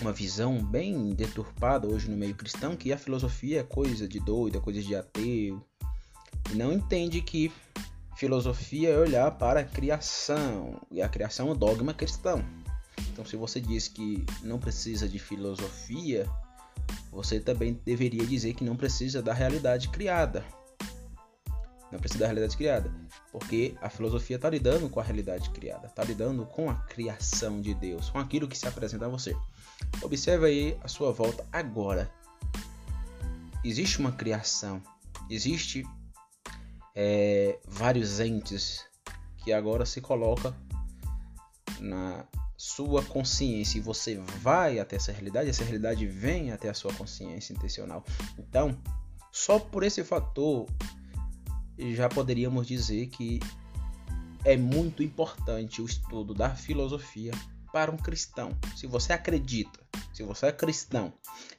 uma 0.00 0.12
visão 0.12 0.62
bem 0.62 1.14
deturpada 1.14 1.86
hoje 1.86 2.10
no 2.10 2.16
meio 2.16 2.34
cristão 2.34 2.76
que 2.76 2.92
a 2.92 2.98
filosofia 2.98 3.60
é 3.60 3.62
coisa 3.62 4.08
de 4.08 4.20
doido, 4.20 4.58
é 4.58 4.60
coisa 4.60 4.82
de 4.82 4.94
ateu, 4.94 5.64
e 6.50 6.54
não 6.54 6.72
entende 6.72 7.20
que 7.20 7.52
filosofia 8.16 8.90
é 8.90 8.98
olhar 8.98 9.30
para 9.32 9.60
a 9.60 9.64
criação, 9.64 10.80
e 10.90 11.02
a 11.02 11.08
criação 11.08 11.48
é 11.48 11.52
um 11.52 11.56
dogma 11.56 11.94
cristão. 11.94 12.44
Então, 13.12 13.24
se 13.24 13.36
você 13.36 13.60
diz 13.60 13.88
que 13.88 14.24
não 14.42 14.58
precisa 14.58 15.08
de 15.08 15.18
filosofia, 15.18 16.28
você 17.10 17.40
também 17.40 17.80
deveria 17.84 18.24
dizer 18.26 18.54
que 18.54 18.64
não 18.64 18.76
precisa 18.76 19.22
da 19.22 19.32
realidade 19.32 19.88
criada. 19.88 20.44
Não 21.90 21.98
precisa 21.98 22.20
da 22.20 22.26
realidade 22.26 22.56
criada, 22.56 22.90
porque 23.30 23.74
a 23.82 23.90
filosofia 23.90 24.36
está 24.36 24.48
lidando 24.48 24.88
com 24.88 24.98
a 24.98 25.02
realidade 25.02 25.50
criada, 25.50 25.88
está 25.88 26.02
lidando 26.02 26.46
com 26.46 26.70
a 26.70 26.74
criação 26.74 27.60
de 27.60 27.74
Deus, 27.74 28.08
com 28.08 28.18
aquilo 28.18 28.48
que 28.48 28.56
se 28.56 28.66
apresenta 28.66 29.04
a 29.04 29.10
você. 29.10 29.36
Observe 30.00 30.46
aí 30.46 30.78
a 30.82 30.88
sua 30.88 31.12
volta 31.12 31.46
agora. 31.52 32.10
Existe 33.62 33.98
uma 33.98 34.10
criação, 34.10 34.82
existe 35.28 35.84
é, 36.94 37.58
vários 37.66 38.20
entes 38.20 38.84
que 39.38 39.52
agora 39.52 39.84
se 39.84 40.00
coloca 40.00 40.54
na 41.80 42.24
sua 42.56 43.02
consciência 43.02 43.78
e 43.78 43.80
você 43.80 44.16
vai 44.40 44.78
até 44.78 44.96
essa 44.96 45.10
realidade, 45.10 45.50
essa 45.50 45.64
realidade 45.64 46.06
vem 46.06 46.52
até 46.52 46.68
a 46.68 46.74
sua 46.74 46.92
consciência 46.94 47.52
intencional. 47.52 48.04
Então, 48.38 48.78
só 49.32 49.58
por 49.58 49.82
esse 49.82 50.04
fator 50.04 50.66
já 51.76 52.08
poderíamos 52.08 52.66
dizer 52.66 53.08
que 53.08 53.40
é 54.44 54.56
muito 54.56 55.02
importante 55.02 55.80
o 55.82 55.86
estudo 55.86 56.34
da 56.34 56.54
filosofia 56.54 57.32
para 57.72 57.90
um 57.90 57.96
cristão. 57.96 58.56
Se 58.76 58.86
você 58.86 59.12
acredita, 59.12 59.80
se 60.12 60.22
você 60.22 60.46
é 60.46 60.52
cristão 60.52 61.12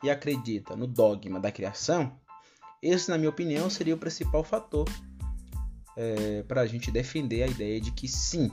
e 0.03 0.09
acredita 0.09 0.75
no 0.75 0.85
dogma 0.85 1.39
da 1.39 1.51
criação, 1.51 2.17
esse, 2.81 3.09
na 3.09 3.17
minha 3.17 3.29
opinião, 3.29 3.69
seria 3.69 3.95
o 3.95 3.97
principal 3.97 4.43
fator 4.43 4.85
é, 5.97 6.43
para 6.43 6.61
a 6.61 6.67
gente 6.67 6.91
defender 6.91 7.43
a 7.43 7.47
ideia 7.47 7.79
de 7.79 7.91
que 7.91 8.07
sim, 8.07 8.51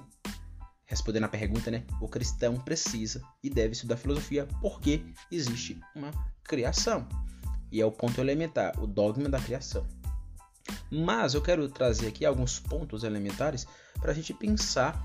respondendo 0.85 1.25
a 1.25 1.29
pergunta, 1.29 1.71
né, 1.71 1.85
o 2.01 2.09
cristão 2.09 2.59
precisa 2.59 3.23
e 3.43 3.51
deve 3.51 3.73
estudar 3.73 3.97
filosofia 3.97 4.47
porque 4.61 5.05
existe 5.31 5.81
uma 5.95 6.11
criação. 6.45 7.09
E 7.73 7.81
é 7.81 7.87
o 7.87 7.93
ponto 7.93 8.21
elementar, 8.21 8.79
o 8.81 8.87
dogma 8.87 9.29
da 9.29 9.39
criação. 9.39 9.87
Mas 10.91 11.35
eu 11.35 11.43
quero 11.43 11.69
trazer 11.69 12.09
aqui 12.09 12.25
alguns 12.25 12.59
pontos 12.59 13.05
elementares 13.05 13.67
para 14.01 14.11
a 14.13 14.15
gente 14.15 14.35
pensar 14.35 15.01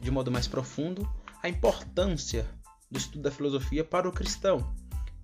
de 0.00 0.10
modo 0.10 0.30
mais 0.30 0.46
profundo 0.46 1.08
a 1.42 1.48
importância 1.48 2.46
do 2.90 2.98
estudo 2.98 3.22
da 3.22 3.30
filosofia 3.30 3.84
para 3.84 4.08
o 4.08 4.12
cristão. 4.12 4.74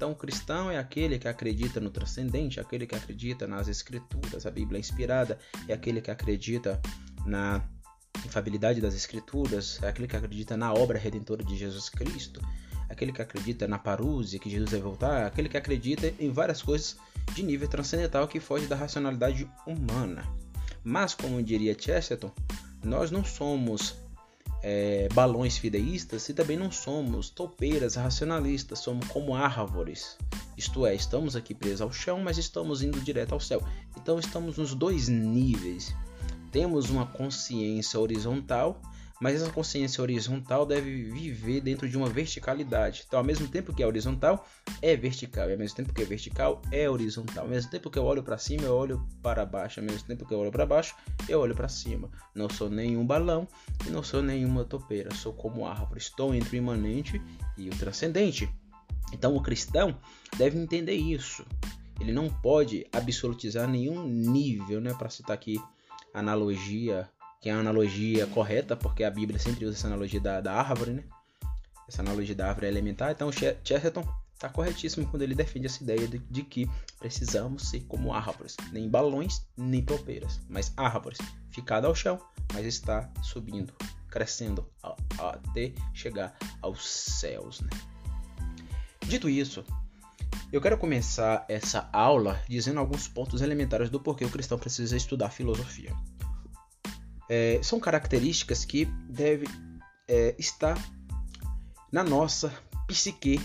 Então, 0.00 0.14
cristão 0.14 0.70
é 0.70 0.78
aquele 0.78 1.18
que 1.18 1.28
acredita 1.28 1.78
no 1.78 1.90
transcendente, 1.90 2.58
aquele 2.58 2.86
que 2.86 2.94
acredita 2.94 3.46
nas 3.46 3.68
escrituras, 3.68 4.46
a 4.46 4.50
Bíblia 4.50 4.78
é 4.78 4.80
inspirada, 4.80 5.38
é 5.68 5.74
aquele 5.74 6.00
que 6.00 6.10
acredita 6.10 6.80
na 7.26 7.62
infabilidade 8.24 8.80
das 8.80 8.94
escrituras, 8.94 9.78
é 9.82 9.88
aquele 9.88 10.08
que 10.08 10.16
acredita 10.16 10.56
na 10.56 10.72
obra 10.72 10.98
redentora 10.98 11.44
de 11.44 11.54
Jesus 11.54 11.90
Cristo, 11.90 12.40
é 12.88 12.94
aquele 12.94 13.12
que 13.12 13.20
acredita 13.20 13.68
na 13.68 13.78
parúzia, 13.78 14.38
que 14.38 14.48
Jesus 14.48 14.70
vai 14.70 14.80
voltar, 14.80 15.20
é 15.20 15.26
aquele 15.26 15.50
que 15.50 15.58
acredita 15.58 16.10
em 16.18 16.32
várias 16.32 16.62
coisas 16.62 16.96
de 17.34 17.42
nível 17.42 17.68
transcendental 17.68 18.26
que 18.26 18.40
foge 18.40 18.66
da 18.66 18.76
racionalidade 18.76 19.46
humana. 19.66 20.26
Mas, 20.82 21.12
como 21.12 21.42
diria 21.42 21.76
Chesterton, 21.78 22.32
nós 22.82 23.10
não 23.10 23.22
somos 23.22 23.96
é, 24.62 25.08
balões 25.12 25.56
fideístas 25.56 26.28
e 26.28 26.34
também 26.34 26.56
não 26.56 26.70
somos 26.70 27.30
topeiras 27.30 27.94
racionalistas, 27.94 28.80
somos 28.80 29.06
como 29.08 29.34
árvores. 29.34 30.16
Isto 30.56 30.86
é, 30.86 30.94
estamos 30.94 31.34
aqui 31.34 31.54
presos 31.54 31.80
ao 31.80 31.92
chão, 31.92 32.20
mas 32.20 32.38
estamos 32.38 32.82
indo 32.82 33.00
direto 33.00 33.32
ao 33.32 33.40
céu. 33.40 33.62
Então 33.96 34.18
estamos 34.18 34.58
nos 34.58 34.74
dois 34.74 35.08
níveis. 35.08 35.94
Temos 36.52 36.90
uma 36.90 37.06
consciência 37.06 37.98
horizontal 37.98 38.80
mas 39.20 39.40
essa 39.40 39.52
consciência 39.52 40.00
horizontal 40.00 40.64
deve 40.64 41.04
viver 41.04 41.60
dentro 41.60 41.86
de 41.86 41.96
uma 41.96 42.08
verticalidade. 42.08 43.04
Então, 43.06 43.18
ao 43.18 43.24
mesmo 43.24 43.46
tempo 43.46 43.74
que 43.74 43.82
é 43.82 43.86
horizontal, 43.86 44.48
é 44.80 44.96
vertical, 44.96 45.48
e 45.50 45.52
ao 45.52 45.58
mesmo 45.58 45.76
tempo 45.76 45.92
que 45.92 46.00
é 46.00 46.04
vertical, 46.06 46.62
é 46.72 46.88
horizontal. 46.88 47.44
Ao 47.44 47.50
mesmo 47.50 47.70
tempo 47.70 47.90
que 47.90 47.98
eu 47.98 48.04
olho 48.04 48.22
para 48.22 48.38
cima, 48.38 48.62
eu 48.62 48.74
olho 48.74 49.06
para 49.22 49.44
baixo. 49.44 49.80
Ao 49.80 49.86
mesmo 49.86 50.06
tempo 50.08 50.24
que 50.26 50.32
eu 50.32 50.38
olho 50.38 50.50
para 50.50 50.64
baixo, 50.64 50.96
eu 51.28 51.38
olho 51.38 51.54
para 51.54 51.68
cima. 51.68 52.10
Não 52.34 52.48
sou 52.48 52.70
nenhum 52.70 53.06
balão 53.06 53.46
e 53.86 53.90
não 53.90 54.02
sou 54.02 54.22
nenhuma 54.22 54.64
topeira. 54.64 55.14
Sou 55.14 55.34
como 55.34 55.66
árvore. 55.66 56.00
Estou 56.00 56.34
entre 56.34 56.56
o 56.56 56.58
imanente 56.58 57.20
e 57.58 57.68
o 57.68 57.76
transcendente. 57.76 58.48
Então, 59.12 59.36
o 59.36 59.42
cristão 59.42 59.98
deve 60.38 60.58
entender 60.58 60.94
isso. 60.94 61.44
ele 62.00 62.12
não 62.12 62.30
pode 62.30 62.86
absolutizar 62.90 63.68
nenhum 63.68 64.08
nível, 64.08 64.80
né? 64.80 64.94
Para 64.94 65.10
citar 65.10 65.34
aqui 65.34 65.60
analogia, 66.14 67.08
que 67.40 67.48
é 67.48 67.52
a 67.52 67.58
analogia 67.58 68.26
correta, 68.26 68.76
porque 68.76 69.02
a 69.02 69.10
Bíblia 69.10 69.38
sempre 69.38 69.64
usa 69.64 69.76
essa 69.76 69.86
analogia 69.86 70.20
da, 70.20 70.40
da 70.40 70.52
árvore, 70.52 70.92
né? 70.92 71.04
Essa 71.88 72.02
analogia 72.02 72.34
da 72.34 72.48
árvore 72.48 72.66
elementar. 72.66 73.10
Então, 73.10 73.30
Chesterton 73.32 74.06
está 74.34 74.48
corretíssimo 74.48 75.06
quando 75.06 75.22
ele 75.22 75.34
defende 75.34 75.66
essa 75.66 75.82
ideia 75.82 76.06
de, 76.06 76.18
de, 76.18 76.42
que 76.42 76.70
precisamos 76.98 77.68
ser 77.68 77.80
como 77.80 78.12
árvores, 78.12 78.56
nem 78.72 78.88
balões, 78.88 79.46
nem 79.56 79.82
topeiras, 79.82 80.40
mas 80.48 80.72
árvores, 80.76 81.18
ficada 81.50 81.86
ao 81.86 81.94
chão, 81.94 82.18
mas 82.54 82.64
está 82.64 83.10
subindo, 83.22 83.74
crescendo 84.08 84.66
até 85.18 85.72
chegar 85.92 86.36
aos 86.62 86.88
céus. 86.88 87.60
Né? 87.60 87.70
Dito 89.06 89.28
isso, 89.28 89.62
eu 90.50 90.60
quero 90.60 90.78
começar 90.78 91.44
essa 91.48 91.90
aula 91.92 92.40
dizendo 92.48 92.80
alguns 92.80 93.06
pontos 93.06 93.42
elementares 93.42 93.90
do 93.90 94.00
porquê 94.00 94.24
o 94.24 94.30
cristão 94.30 94.58
precisa 94.58 94.96
estudar 94.96 95.30
filosofia. 95.30 95.94
É, 97.32 97.60
são 97.62 97.78
características 97.78 98.64
que 98.64 98.86
devem 99.08 99.48
é, 100.08 100.34
estar 100.36 100.76
na 101.92 102.02
nossa 102.02 102.52
psique 102.88 103.40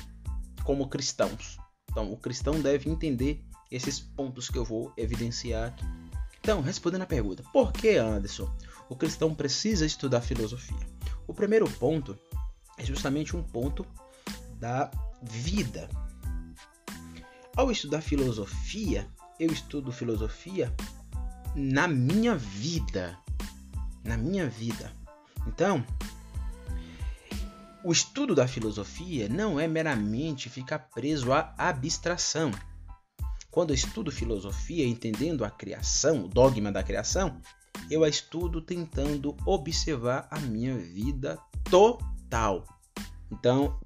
como 0.63 0.89
cristãos. 0.89 1.59
Então, 1.91 2.11
o 2.11 2.17
cristão 2.17 2.59
deve 2.59 2.89
entender 2.89 3.45
esses 3.71 3.99
pontos 3.99 4.49
que 4.49 4.57
eu 4.57 4.65
vou 4.65 4.91
evidenciar 4.97 5.67
aqui. 5.67 5.85
Então, 6.41 6.61
respondendo 6.61 7.03
a 7.03 7.07
pergunta, 7.07 7.43
por 7.53 7.71
que, 7.71 7.95
Anderson, 7.95 8.51
o 8.89 8.95
cristão 8.95 9.35
precisa 9.35 9.85
estudar 9.85 10.21
filosofia? 10.21 10.87
O 11.27 11.33
primeiro 11.33 11.69
ponto 11.69 12.17
é 12.79 12.83
justamente 12.83 13.37
um 13.37 13.43
ponto 13.43 13.85
da 14.59 14.89
vida. 15.21 15.87
Ao 17.55 17.71
estudar 17.71 18.01
filosofia, 18.01 19.07
eu 19.39 19.51
estudo 19.51 19.91
filosofia 19.91 20.73
na 21.55 21.87
minha 21.87 22.35
vida. 22.35 23.17
Na 24.05 24.15
minha 24.15 24.47
vida. 24.47 24.93
Então, 25.47 25.85
o 27.83 27.91
estudo 27.91 28.33
da 28.33 28.47
filosofia 28.47 29.27
não 29.29 29.59
é 29.59 29.67
meramente 29.67 30.49
ficar 30.49 30.79
preso 30.79 31.31
à 31.33 31.53
abstração. 31.57 32.51
Quando 33.51 33.69
eu 33.69 33.75
estudo 33.75 34.11
filosofia 34.11 34.85
entendendo 34.85 35.45
a 35.45 35.51
criação, 35.51 36.25
o 36.25 36.27
dogma 36.27 36.71
da 36.71 36.81
criação, 36.81 37.39
eu 37.89 38.03
a 38.03 38.09
estudo 38.09 38.61
tentando 38.61 39.35
observar 39.45 40.27
a 40.31 40.39
minha 40.39 40.75
vida 40.77 41.39
total. 41.69 42.65
Então, 43.31 43.79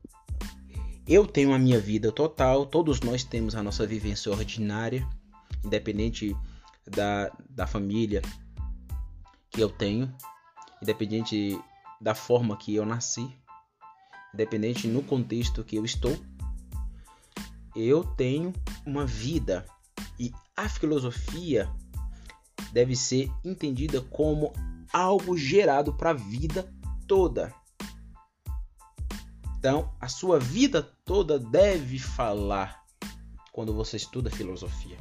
eu 1.08 1.26
tenho 1.26 1.54
a 1.54 1.60
minha 1.60 1.80
vida 1.80 2.12
total, 2.12 2.66
todos 2.66 3.02
nós 3.02 3.24
temos 3.24 3.56
a 3.56 3.64
nossa 3.64 3.86
vivência 3.86 4.32
ordinária, 4.32 5.08
independente 5.66 6.36
da, 6.88 7.32
da 7.50 7.68
família 7.68 8.22
que 9.50 9.62
eu 9.62 9.70
tenho, 9.70 10.14
independente 10.82 11.60
da 12.00 12.16
forma 12.16 12.58
que 12.58 12.76
eu 12.76 12.86
nasci, 12.86 13.30
independente 14.34 14.88
no 14.88 15.04
contexto 15.04 15.64
que 15.64 15.76
eu 15.76 15.86
estou, 15.86 16.18
eu 17.76 18.04
tenho 18.04 18.54
uma 18.86 19.06
vida 19.06 19.66
e 20.20 20.32
a 20.56 20.68
filosofia 20.68 21.70
deve 22.72 22.96
ser 22.96 23.32
entendida 23.44 24.02
como 24.02 24.54
algo 24.92 25.38
gerado 25.38 25.94
para 25.94 26.12
a 26.12 26.14
vida 26.14 26.72
toda. 27.08 27.54
Então, 29.58 29.94
a 30.00 30.08
sua 30.08 30.40
vida 30.40 30.82
toda 31.04 31.38
deve 31.38 32.00
falar 32.00 32.84
quando 33.52 33.74
você 33.74 33.98
estuda 33.98 34.30
filosofia. 34.30 34.98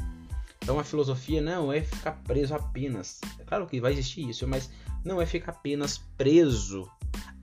Então, 0.68 0.78
a 0.78 0.84
filosofia 0.84 1.40
não 1.40 1.72
é 1.72 1.80
ficar 1.80 2.12
preso 2.24 2.54
apenas. 2.54 3.22
É 3.38 3.42
claro 3.42 3.66
que 3.66 3.80
vai 3.80 3.90
existir 3.94 4.28
isso, 4.28 4.46
mas 4.46 4.68
não 5.02 5.18
é 5.18 5.24
ficar 5.24 5.52
apenas 5.52 5.96
preso 5.96 6.86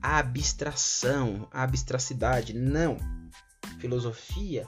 à 0.00 0.18
abstração, 0.18 1.48
à 1.50 1.64
abstracidade. 1.64 2.52
Não. 2.52 2.96
Filosofia 3.80 4.64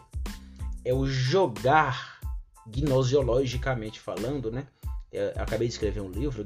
é 0.84 0.92
o 0.92 1.06
jogar 1.06 2.18
gnosiologicamente 2.66 4.00
falando, 4.00 4.50
né? 4.50 4.66
Eu 5.12 5.28
acabei 5.36 5.68
de 5.68 5.74
escrever 5.74 6.00
um 6.00 6.10
livro 6.10 6.44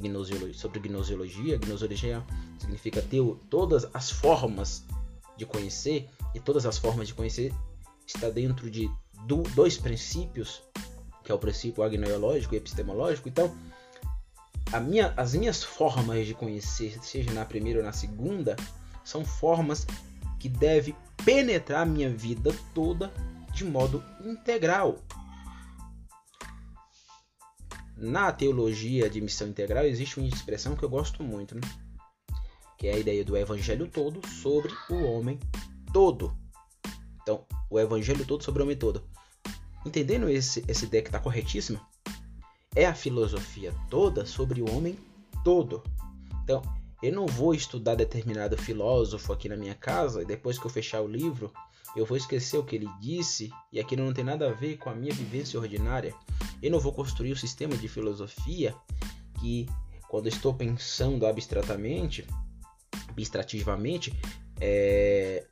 sobre 0.52 0.80
gnosiologia. 0.80 1.56
Gnosiologia 1.56 2.22
significa 2.58 3.00
ter 3.00 3.22
todas 3.48 3.88
as 3.94 4.10
formas 4.10 4.84
de 5.38 5.46
conhecer, 5.46 6.10
e 6.34 6.40
todas 6.40 6.66
as 6.66 6.76
formas 6.76 7.08
de 7.08 7.14
conhecer 7.14 7.54
está 8.06 8.28
dentro 8.28 8.70
de 8.70 8.90
do, 9.26 9.42
dois 9.54 9.78
princípios, 9.78 10.62
que 11.22 11.30
é 11.30 11.34
o 11.34 11.38
princípio 11.38 11.82
agnoiológico 11.82 12.54
e 12.54 12.58
epistemológico. 12.58 13.28
Então, 13.28 13.54
minha, 14.80 15.12
as 15.16 15.34
minhas 15.34 15.62
formas 15.62 16.26
de 16.26 16.34
conhecer, 16.34 16.98
seja 17.02 17.32
na 17.32 17.44
primeira 17.44 17.80
ou 17.80 17.84
na 17.84 17.92
segunda, 17.92 18.56
são 19.04 19.24
formas 19.24 19.86
que 20.38 20.48
devem 20.48 20.94
penetrar 21.24 21.82
a 21.82 21.86
minha 21.86 22.10
vida 22.10 22.54
toda 22.74 23.12
de 23.52 23.64
modo 23.64 24.02
integral. 24.24 24.98
Na 27.96 28.32
teologia 28.32 29.08
de 29.08 29.20
missão 29.20 29.46
integral 29.46 29.84
existe 29.84 30.18
uma 30.18 30.28
expressão 30.28 30.74
que 30.74 30.82
eu 30.82 30.88
gosto 30.88 31.22
muito, 31.22 31.54
né? 31.54 31.60
que 32.82 32.88
é 32.88 32.94
a 32.94 32.98
ideia 32.98 33.24
do 33.24 33.36
evangelho 33.36 33.86
todo 33.86 34.26
sobre 34.26 34.72
o 34.90 35.04
homem 35.04 35.38
todo. 35.92 36.36
Então, 37.22 37.46
o 37.70 37.78
evangelho 37.78 38.26
todo 38.26 38.42
sobre 38.42 38.60
o 38.60 38.64
homem 38.64 38.76
todo. 38.76 39.04
Entendendo 39.84 40.28
esse, 40.28 40.64
essa 40.68 40.84
ideia 40.84 41.02
que 41.02 41.08
está 41.08 41.18
corretíssima, 41.18 41.80
é 42.74 42.86
a 42.86 42.94
filosofia 42.94 43.74
toda 43.90 44.24
sobre 44.24 44.62
o 44.62 44.76
homem 44.76 44.98
todo. 45.44 45.82
Então, 46.42 46.62
eu 47.02 47.12
não 47.12 47.26
vou 47.26 47.54
estudar 47.54 47.96
determinado 47.96 48.56
filósofo 48.56 49.32
aqui 49.32 49.48
na 49.48 49.56
minha 49.56 49.74
casa 49.74 50.22
e 50.22 50.24
depois 50.24 50.58
que 50.58 50.64
eu 50.64 50.70
fechar 50.70 51.00
o 51.00 51.08
livro, 51.08 51.52
eu 51.96 52.06
vou 52.06 52.16
esquecer 52.16 52.56
o 52.56 52.64
que 52.64 52.76
ele 52.76 52.88
disse 53.00 53.52
e 53.72 53.80
aquilo 53.80 54.04
não 54.04 54.12
tem 54.12 54.24
nada 54.24 54.48
a 54.48 54.52
ver 54.52 54.78
com 54.78 54.88
a 54.88 54.94
minha 54.94 55.12
vivência 55.12 55.58
ordinária. 55.58 56.14
Eu 56.62 56.70
não 56.70 56.80
vou 56.80 56.92
construir 56.92 57.32
um 57.32 57.36
sistema 57.36 57.76
de 57.76 57.88
filosofia 57.88 58.74
que, 59.40 59.68
quando 60.08 60.28
estou 60.28 60.54
pensando 60.54 61.26
abstratamente, 61.26 62.24
abstrativamente, 63.10 64.14
é, 64.60 65.44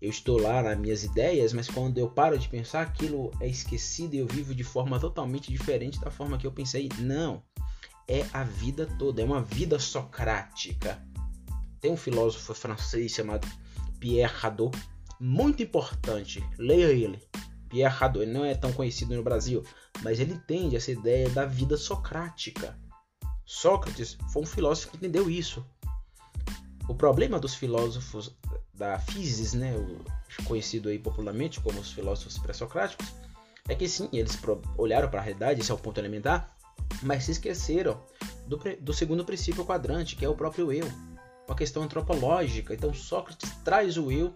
eu 0.00 0.10
estou 0.10 0.40
lá 0.40 0.62
nas 0.62 0.78
minhas 0.78 1.04
ideias, 1.04 1.52
mas 1.52 1.68
quando 1.68 1.98
eu 1.98 2.10
paro 2.10 2.38
de 2.38 2.48
pensar, 2.48 2.82
aquilo 2.82 3.30
é 3.40 3.48
esquecido 3.48 4.14
e 4.14 4.18
eu 4.18 4.26
vivo 4.26 4.54
de 4.54 4.62
forma 4.62 5.00
totalmente 5.00 5.50
diferente 5.50 6.00
da 6.00 6.10
forma 6.10 6.36
que 6.36 6.46
eu 6.46 6.52
pensei. 6.52 6.88
Não, 6.98 7.42
é 8.06 8.26
a 8.32 8.44
vida 8.44 8.86
toda, 8.98 9.22
é 9.22 9.24
uma 9.24 9.42
vida 9.42 9.78
socrática. 9.78 11.02
Tem 11.80 11.90
um 11.90 11.96
filósofo 11.96 12.54
francês 12.54 13.12
chamado 13.12 13.48
Pierre 13.98 14.34
Hadot, 14.42 14.76
muito 15.18 15.62
importante, 15.62 16.44
leia 16.58 16.92
ele. 16.92 17.18
Pierre 17.68 17.96
Hadot, 17.98 18.22
ele 18.22 18.32
não 18.32 18.44
é 18.44 18.54
tão 18.54 18.72
conhecido 18.72 19.16
no 19.16 19.22
Brasil, 19.22 19.62
mas 20.02 20.20
ele 20.20 20.34
entende 20.34 20.76
essa 20.76 20.92
ideia 20.92 21.28
da 21.30 21.46
vida 21.46 21.76
socrática. 21.76 22.78
Sócrates 23.44 24.18
foi 24.32 24.42
um 24.42 24.46
filósofo 24.46 24.90
que 24.90 24.96
entendeu 24.96 25.30
isso. 25.30 25.64
O 26.88 26.94
problema 26.94 27.38
dos 27.38 27.54
filósofos 27.54 28.34
da 28.72 28.98
physis, 28.98 29.54
né, 29.54 29.74
conhecido 30.44 30.88
aí 30.88 30.98
popularmente 30.98 31.60
como 31.60 31.80
os 31.80 31.92
filósofos 31.92 32.38
pré-socráticos, 32.38 33.06
é 33.68 33.74
que 33.74 33.88
sim, 33.88 34.08
eles 34.12 34.38
olharam 34.78 35.08
para 35.08 35.20
a 35.20 35.22
realidade, 35.22 35.60
esse 35.60 35.70
é 35.70 35.74
o 35.74 35.78
ponto 35.78 35.98
elementar, 35.98 36.54
mas 37.02 37.24
se 37.24 37.32
esqueceram 37.32 38.00
do, 38.46 38.60
do 38.80 38.94
segundo 38.94 39.24
princípio 39.24 39.64
quadrante, 39.64 40.14
que 40.14 40.24
é 40.24 40.28
o 40.28 40.36
próprio 40.36 40.72
eu, 40.72 40.86
uma 41.46 41.56
questão 41.56 41.82
antropológica. 41.82 42.74
Então 42.74 42.92
Sócrates 42.92 43.50
traz 43.64 43.96
o 43.96 44.10
eu 44.10 44.34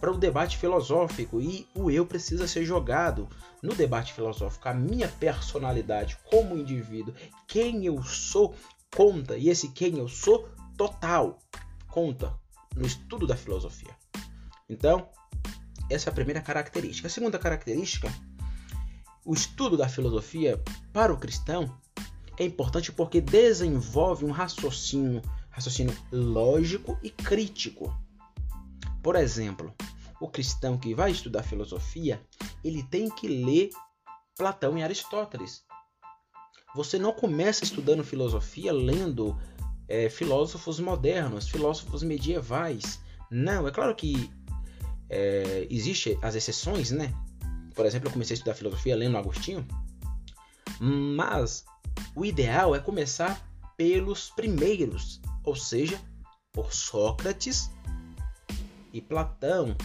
para 0.00 0.12
o 0.12 0.18
debate 0.18 0.58
filosófico 0.58 1.40
e 1.40 1.66
o 1.74 1.90
eu 1.90 2.06
precisa 2.06 2.46
ser 2.46 2.64
jogado 2.64 3.28
no 3.62 3.74
debate 3.74 4.12
filosófico. 4.12 4.68
A 4.68 4.74
minha 4.74 5.08
personalidade 5.08 6.18
como 6.24 6.56
indivíduo, 6.56 7.14
quem 7.46 7.84
eu 7.84 8.02
sou, 8.02 8.54
conta 8.94 9.36
e 9.36 9.48
esse 9.48 9.68
quem 9.68 9.98
eu 9.98 10.08
sou 10.08 10.48
total 10.76 11.38
conta 11.92 12.34
no 12.74 12.86
estudo 12.86 13.26
da 13.26 13.36
filosofia. 13.36 13.94
Então, 14.68 15.08
essa 15.90 16.08
é 16.08 16.10
a 16.10 16.14
primeira 16.14 16.40
característica. 16.40 17.06
A 17.06 17.10
segunda 17.10 17.38
característica, 17.38 18.10
o 19.24 19.34
estudo 19.34 19.76
da 19.76 19.88
filosofia 19.88 20.60
para 20.90 21.12
o 21.12 21.18
cristão 21.18 21.78
é 22.38 22.44
importante 22.44 22.90
porque 22.90 23.20
desenvolve 23.20 24.24
um 24.24 24.30
raciocínio, 24.30 25.20
raciocínio 25.50 25.94
lógico 26.10 26.98
e 27.02 27.10
crítico. 27.10 27.94
Por 29.02 29.14
exemplo, 29.14 29.74
o 30.18 30.28
cristão 30.28 30.78
que 30.78 30.94
vai 30.94 31.10
estudar 31.10 31.42
filosofia, 31.42 32.24
ele 32.64 32.82
tem 32.84 33.10
que 33.10 33.28
ler 33.28 33.68
Platão 34.34 34.78
e 34.78 34.82
Aristóteles. 34.82 35.62
Você 36.74 36.98
não 36.98 37.12
começa 37.12 37.64
estudando 37.64 38.02
filosofia 38.02 38.72
lendo 38.72 39.38
é, 39.88 40.08
filósofos 40.08 40.80
modernos, 40.80 41.48
filósofos 41.48 42.02
medievais. 42.02 43.00
Não, 43.30 43.66
é 43.66 43.70
claro 43.70 43.94
que 43.94 44.30
é, 45.08 45.66
existe 45.70 46.18
as 46.22 46.34
exceções, 46.34 46.90
né? 46.90 47.12
Por 47.74 47.86
exemplo, 47.86 48.08
eu 48.08 48.12
comecei 48.12 48.34
a 48.34 48.36
estudar 48.36 48.54
filosofia 48.54 48.96
lendo 48.96 49.16
Agostinho, 49.16 49.66
mas 50.80 51.64
o 52.14 52.24
ideal 52.24 52.74
é 52.74 52.78
começar 52.78 53.40
pelos 53.76 54.30
primeiros, 54.30 55.20
ou 55.44 55.56
seja, 55.56 56.00
por 56.52 56.72
Sócrates 56.72 57.70
e 58.92 59.00
Platão. 59.00 59.76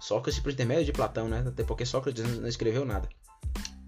Sócrates 0.00 0.40
por 0.40 0.52
intermédio 0.52 0.86
de 0.86 0.92
Platão, 0.92 1.28
né? 1.28 1.44
Até 1.46 1.64
porque 1.64 1.86
Sócrates 1.86 2.22
não 2.22 2.48
escreveu 2.48 2.84
nada. 2.84 3.08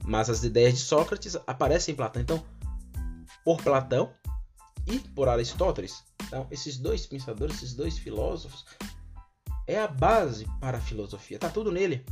Mas 0.04 0.30
as 0.30 0.42
ideias 0.42 0.74
de 0.74 0.80
Sócrates 0.80 1.36
aparecem 1.46 1.92
em 1.92 1.96
Platão. 1.96 2.22
Então, 2.22 2.44
por 3.44 3.62
Platão 3.62 4.12
e 4.90 4.98
por 4.98 5.28
Aristóteles. 5.28 6.02
Então, 6.26 6.46
esses 6.50 6.78
dois 6.78 7.06
pensadores, 7.06 7.56
esses 7.56 7.74
dois 7.74 7.98
filósofos, 7.98 8.64
é 9.66 9.78
a 9.78 9.86
base 9.86 10.46
para 10.60 10.78
a 10.78 10.80
filosofia. 10.80 11.36
Está 11.36 11.48
tudo 11.48 11.70
nele. 11.70 12.04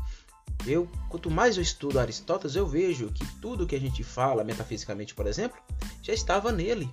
Eu, 0.66 0.88
quanto 1.08 1.30
mais 1.30 1.56
eu 1.56 1.62
estudo 1.62 1.98
Aristóteles, 1.98 2.56
eu 2.56 2.66
vejo 2.66 3.10
que 3.12 3.24
tudo 3.40 3.66
que 3.66 3.74
a 3.74 3.80
gente 3.80 4.02
fala 4.04 4.44
metafisicamente, 4.44 5.14
por 5.14 5.26
exemplo, 5.26 5.58
já 6.02 6.12
estava 6.12 6.52
nele. 6.52 6.90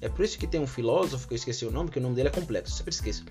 É 0.00 0.08
por 0.08 0.24
isso 0.24 0.38
que 0.38 0.46
tem 0.46 0.60
um 0.60 0.66
filósofo 0.66 1.26
que 1.26 1.34
eu 1.34 1.36
esqueci 1.36 1.64
o 1.64 1.70
nome, 1.70 1.90
que 1.90 1.98
o 1.98 2.02
nome 2.02 2.14
dele 2.14 2.28
é 2.28 2.32
complexo, 2.32 2.76
sempre 2.76 2.92
esqueço. 2.92 3.24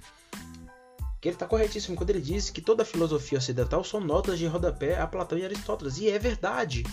Que 1.22 1.30
ele 1.30 1.36
está 1.36 1.48
corretíssimo 1.48 1.96
quando 1.96 2.10
ele 2.10 2.22
diz 2.22 2.50
que 2.50 2.62
toda 2.62 2.84
a 2.84 2.86
filosofia 2.86 3.38
ocidental 3.38 3.84
são 3.84 4.00
notas 4.00 4.38
de 4.40 4.46
rodapé 4.46 5.00
a 5.00 5.08
Platão 5.08 5.38
e 5.38 5.46
Aristóteles. 5.46 5.98
E 5.98 6.10
é 6.10 6.20
verdade. 6.20 6.84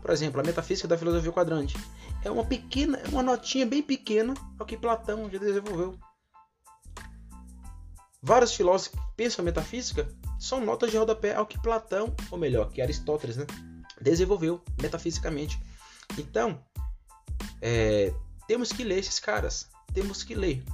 Por 0.00 0.10
exemplo, 0.10 0.40
a 0.40 0.44
metafísica 0.44 0.86
da 0.86 0.98
filosofia 0.98 1.32
quadrante 1.32 1.76
é 2.24 2.30
uma 2.30 2.44
pequena, 2.44 2.98
é 2.98 3.08
uma 3.08 3.22
notinha 3.22 3.66
bem 3.66 3.82
pequena 3.82 4.34
ao 4.58 4.66
que 4.66 4.76
Platão 4.76 5.30
já 5.30 5.38
desenvolveu. 5.38 5.98
Vários 8.22 8.54
filósofos 8.54 8.98
que 8.98 9.06
pensam 9.16 9.44
metafísica 9.44 10.08
são 10.38 10.64
notas 10.64 10.90
de 10.90 10.96
rodapé 10.96 11.34
ao 11.34 11.46
que 11.46 11.60
Platão, 11.60 12.14
ou 12.30 12.38
melhor, 12.38 12.70
que 12.70 12.80
Aristóteles, 12.80 13.36
né, 13.36 13.46
desenvolveu 14.00 14.62
metafisicamente. 14.80 15.60
Então, 16.18 16.58
é, 17.60 18.12
temos 18.46 18.72
que 18.72 18.84
ler 18.84 18.98
esses 18.98 19.18
caras. 19.18 19.68
Temos 19.92 20.22
que 20.22 20.34
ler. 20.34 20.64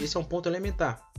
Esse 0.00 0.16
é 0.16 0.20
um 0.20 0.24
ponto 0.24 0.48
elementar. 0.48 1.10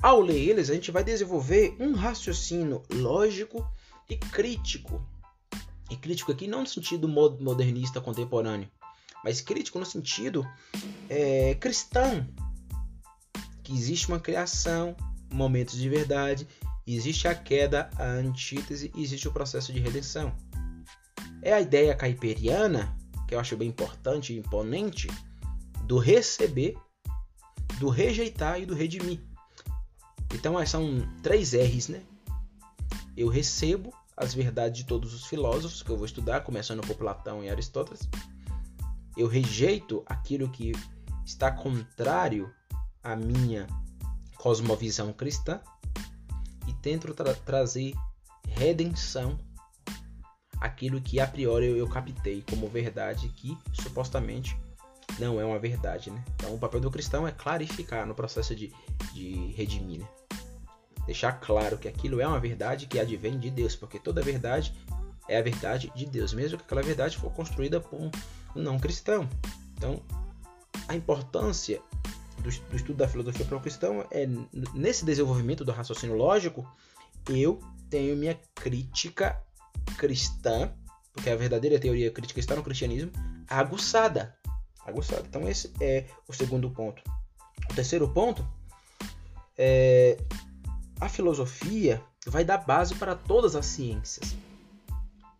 Ao 0.00 0.20
ler 0.20 0.38
eles, 0.38 0.70
a 0.70 0.74
gente 0.74 0.90
vai 0.90 1.04
desenvolver 1.04 1.76
um 1.78 1.94
raciocínio 1.94 2.82
lógico 2.90 3.66
e 4.08 4.16
crítico. 4.16 5.00
E 5.92 5.96
crítico 5.96 6.32
aqui 6.32 6.48
não 6.48 6.62
no 6.62 6.66
sentido 6.66 7.06
modernista 7.06 8.00
contemporâneo, 8.00 8.66
mas 9.22 9.42
crítico 9.42 9.78
no 9.78 9.84
sentido 9.84 10.42
é, 11.06 11.54
cristão, 11.56 12.26
que 13.62 13.74
existe 13.74 14.08
uma 14.08 14.18
criação, 14.18 14.96
momentos 15.30 15.76
de 15.76 15.86
verdade, 15.90 16.48
existe 16.86 17.28
a 17.28 17.34
queda, 17.34 17.90
a 17.96 18.04
antítese 18.04 18.90
existe 18.96 19.28
o 19.28 19.32
processo 19.32 19.70
de 19.70 19.80
redenção. 19.80 20.34
É 21.42 21.52
a 21.52 21.60
ideia 21.60 21.94
caiperiana, 21.94 22.96
que 23.28 23.34
eu 23.34 23.38
acho 23.38 23.54
bem 23.54 23.68
importante 23.68 24.32
e 24.32 24.38
imponente, 24.38 25.08
do 25.84 25.98
receber, 25.98 26.74
do 27.78 27.90
rejeitar 27.90 28.58
e 28.58 28.64
do 28.64 28.74
redimir. 28.74 29.20
Então 30.32 30.54
são 30.64 31.06
três 31.22 31.52
R's, 31.52 31.88
né? 31.88 32.00
Eu 33.14 33.28
recebo 33.28 33.92
as 34.16 34.34
verdades 34.34 34.78
de 34.78 34.84
todos 34.84 35.14
os 35.14 35.26
filósofos 35.26 35.82
que 35.82 35.90
eu 35.90 35.96
vou 35.96 36.06
estudar, 36.06 36.42
começando 36.42 36.80
por 36.86 36.96
Platão 36.96 37.42
e 37.42 37.50
Aristóteles. 37.50 38.08
Eu 39.16 39.26
rejeito 39.26 40.02
aquilo 40.06 40.48
que 40.48 40.72
está 41.24 41.50
contrário 41.50 42.52
a 43.02 43.16
minha 43.16 43.66
cosmovisão 44.36 45.12
cristã 45.12 45.60
e 46.66 46.72
tento 46.74 47.12
tra 47.14 47.34
trazer 47.34 47.94
redenção 48.46 49.38
aquilo 50.60 51.00
que 51.00 51.18
a 51.18 51.26
priori 51.26 51.66
eu, 51.66 51.76
eu 51.76 51.88
captei 51.88 52.44
como 52.48 52.68
verdade 52.68 53.28
que 53.30 53.58
supostamente 53.72 54.56
não 55.18 55.40
é 55.40 55.44
uma 55.44 55.58
verdade, 55.58 56.10
né? 56.10 56.24
Então 56.36 56.54
o 56.54 56.58
papel 56.58 56.80
do 56.80 56.90
cristão 56.90 57.26
é 57.26 57.32
clarificar 57.32 58.06
no 58.06 58.14
processo 58.14 58.54
de, 58.54 58.72
de 59.12 59.52
redimir, 59.52 60.00
né? 60.00 60.08
Deixar 61.06 61.32
claro 61.32 61.76
que 61.78 61.88
aquilo 61.88 62.20
é 62.20 62.26
uma 62.26 62.38
verdade 62.38 62.86
que 62.86 62.98
advém 62.98 63.38
de 63.38 63.50
Deus, 63.50 63.74
porque 63.74 63.98
toda 63.98 64.22
verdade 64.22 64.72
é 65.28 65.38
a 65.38 65.42
verdade 65.42 65.92
de 65.94 66.06
Deus, 66.06 66.32
mesmo 66.32 66.58
que 66.58 66.64
aquela 66.64 66.82
verdade 66.82 67.16
for 67.16 67.32
construída 67.32 67.80
por 67.80 68.00
um 68.00 68.10
não 68.54 68.78
cristão. 68.78 69.28
Então, 69.76 70.02
a 70.88 70.94
importância 70.94 71.80
do, 72.38 72.50
do 72.50 72.76
estudo 72.76 72.96
da 72.96 73.08
filosofia 73.08 73.44
para 73.44 73.56
o 73.56 73.60
cristão 73.60 74.06
é 74.10 74.28
nesse 74.74 75.04
desenvolvimento 75.04 75.64
do 75.64 75.72
raciocínio 75.72 76.16
lógico, 76.16 76.68
eu 77.28 77.60
tenho 77.88 78.16
minha 78.16 78.38
crítica 78.54 79.40
cristã, 79.96 80.72
porque 81.12 81.30
a 81.30 81.36
verdadeira 81.36 81.78
teoria 81.78 82.10
crítica 82.10 82.40
está 82.40 82.56
no 82.56 82.62
cristianismo, 82.62 83.12
aguçada. 83.48 84.36
Aguçada. 84.84 85.22
Então 85.28 85.48
esse 85.48 85.72
é 85.80 86.06
o 86.26 86.32
segundo 86.32 86.70
ponto. 86.70 87.02
O 87.70 87.74
terceiro 87.74 88.08
ponto 88.08 88.46
é 89.56 90.18
a 91.02 91.08
filosofia 91.08 92.00
vai 92.28 92.44
dar 92.44 92.58
base 92.58 92.94
para 92.94 93.16
todas 93.16 93.56
as 93.56 93.66
ciências. 93.66 94.36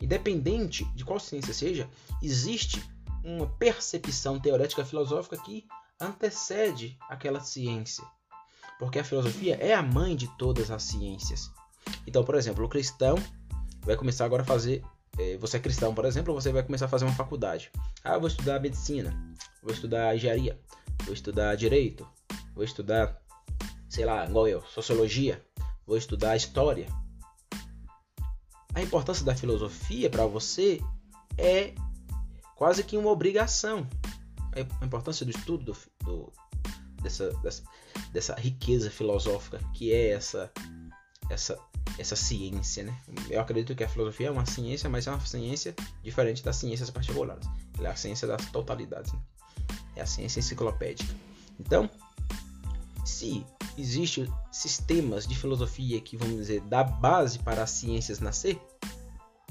Independente 0.01 0.85
de 0.87 1.05
qual 1.05 1.20
ciência 1.20 1.55
seja, 1.55 1.88
existe 2.20 2.83
uma 3.22 3.46
percepção 3.46 4.40
teorética 4.40 4.85
filosófica 4.85 5.37
que 5.37 5.64
antecede 6.01 6.98
aquela 7.09 7.38
ciência. 7.38 8.05
Porque 8.77 8.98
a 8.98 9.05
filosofia 9.05 9.55
é 9.55 9.72
a 9.72 9.83
mãe 9.83 10.16
de 10.16 10.27
todas 10.37 10.68
as 10.68 10.83
ciências. 10.83 11.48
Então, 12.09 12.25
por 12.25 12.35
exemplo, 12.35 12.64
o 12.64 12.68
cristão 12.68 13.14
vai 13.83 13.96
começar 13.96 14.25
agora 14.25 14.42
a 14.42 14.46
fazer. 14.46 14.83
É, 15.16 15.37
você 15.37 15.59
é 15.59 15.61
cristão, 15.61 15.94
por 15.94 16.05
exemplo, 16.05 16.35
você 16.35 16.51
vai 16.51 16.64
começar 16.64 16.87
a 16.87 16.88
fazer 16.88 17.05
uma 17.05 17.14
faculdade. 17.14 17.70
Ah, 18.03 18.18
vou 18.18 18.27
estudar 18.27 18.59
medicina, 18.59 19.16
vou 19.62 19.72
estudar 19.72 20.16
engenharia, 20.16 20.59
vou 21.05 21.14
estudar 21.14 21.55
direito, 21.55 22.05
vou 22.53 22.64
estudar, 22.64 23.21
sei 23.92 24.07
lá, 24.07 24.24
igual 24.24 24.48
eu, 24.48 24.62
sociologia, 24.62 25.44
vou 25.87 25.98
estudar 25.98 26.35
história. 26.35 26.87
A 28.74 28.81
importância 28.81 29.22
da 29.22 29.37
filosofia 29.37 30.09
para 30.09 30.24
você 30.24 30.81
é 31.37 31.74
quase 32.57 32.83
que 32.85 32.96
uma 32.96 33.11
obrigação 33.11 33.87
a 34.81 34.85
importância 34.85 35.26
do 35.26 35.31
estudo 35.31 35.64
do, 35.64 35.76
do, 36.05 36.33
dessa, 37.02 37.31
dessa, 37.42 37.62
dessa 38.11 38.35
riqueza 38.35 38.90
filosófica 38.90 39.59
que 39.74 39.92
é 39.92 40.12
essa, 40.12 40.50
essa, 41.28 41.59
essa 41.98 42.16
ciência, 42.16 42.85
né? 42.85 42.98
Eu 43.28 43.42
acredito 43.42 43.76
que 43.76 43.85
a 43.85 43.88
filosofia 43.88 44.28
é 44.28 44.31
uma 44.31 44.46
ciência, 44.46 44.88
mas 44.88 45.07
é 45.07 45.11
uma 45.11 45.20
ciência 45.20 45.74
diferente 46.02 46.42
das 46.42 46.57
ciências 46.57 46.88
particulares. 46.88 47.46
Ela 47.78 47.88
é 47.88 47.92
a 47.92 47.96
ciência 47.96 48.26
das 48.26 48.50
totalidades, 48.50 49.12
né? 49.12 49.20
é 49.96 50.00
a 50.00 50.07
ciência 50.07 50.40
enciclopédica. 50.40 51.14
Então, 51.61 51.90
se 53.05 53.44
existem 53.76 54.32
sistemas 54.50 55.26
de 55.26 55.37
filosofia 55.37 56.00
que, 56.00 56.16
vamos 56.16 56.37
dizer, 56.37 56.61
dá 56.62 56.82
base 56.82 57.38
para 57.38 57.62
as 57.62 57.70
ciências 57.70 58.20
nascer, 58.20 58.61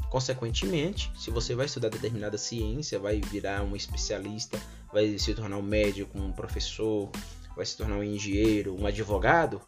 consequentemente, 0.10 1.12
se 1.18 1.32
você 1.32 1.56
vai 1.56 1.66
estudar 1.66 1.90
determinada 1.90 2.38
ciência, 2.38 3.00
vai 3.00 3.22
virar 3.22 3.64
um 3.64 3.76
especialista, 3.76 4.60
vai 4.92 5.18
se 5.18 5.34
tornar 5.34 5.58
um 5.58 5.62
médico, 5.62 6.20
um 6.20 6.32
professor, 6.32 7.10
vai 7.56 7.66
se 7.66 7.78
tornar 7.78 7.98
um 7.98 8.04
engenheiro, 8.04 8.76
um 8.80 8.86
advogado, 8.86 9.62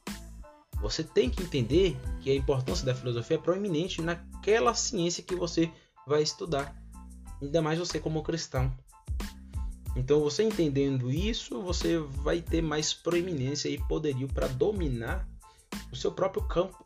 você 0.83 1.01
tem 1.01 1.29
que 1.29 1.41
entender 1.41 1.97
que 2.19 2.29
a 2.29 2.35
importância 2.35 2.85
da 2.85 2.93
filosofia 2.93 3.37
é 3.37 3.39
proeminente 3.39 4.01
naquela 4.01 4.73
ciência 4.73 5.23
que 5.23 5.33
você 5.33 5.71
vai 6.05 6.21
estudar. 6.21 6.75
Ainda 7.41 7.61
mais 7.61 7.79
você 7.79 8.01
como 8.01 8.21
cristão. 8.21 8.69
Então, 9.95 10.21
você 10.21 10.43
entendendo 10.43 11.12
isso, 11.12 11.62
você 11.62 11.97
vai 11.97 12.41
ter 12.41 12.62
mais 12.62 12.93
proeminência 12.93 13.69
e 13.69 13.77
poderio 13.77 14.27
para 14.27 14.47
dominar 14.47 15.27
o 15.91 15.95
seu 15.95 16.12
próprio 16.12 16.43
campo 16.43 16.86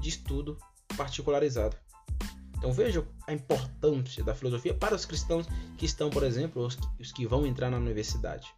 de 0.00 0.08
estudo 0.08 0.58
particularizado. 0.96 1.76
Então 2.60 2.72
vejam 2.72 3.06
a 3.26 3.32
importância 3.32 4.22
da 4.22 4.34
filosofia 4.34 4.74
para 4.74 4.94
os 4.94 5.06
cristãos 5.06 5.46
que 5.78 5.86
estão, 5.86 6.10
por 6.10 6.22
exemplo, 6.22 6.62
os, 6.62 6.76
os 6.98 7.10
que 7.10 7.26
vão 7.26 7.46
entrar 7.46 7.70
na 7.70 7.78
universidade. 7.78 8.54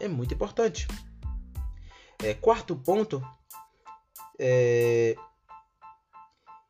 É 0.00 0.08
muito 0.08 0.34
importante. 0.34 0.88
É, 2.18 2.34
quarto 2.34 2.74
ponto, 2.74 3.22
é, 4.36 5.14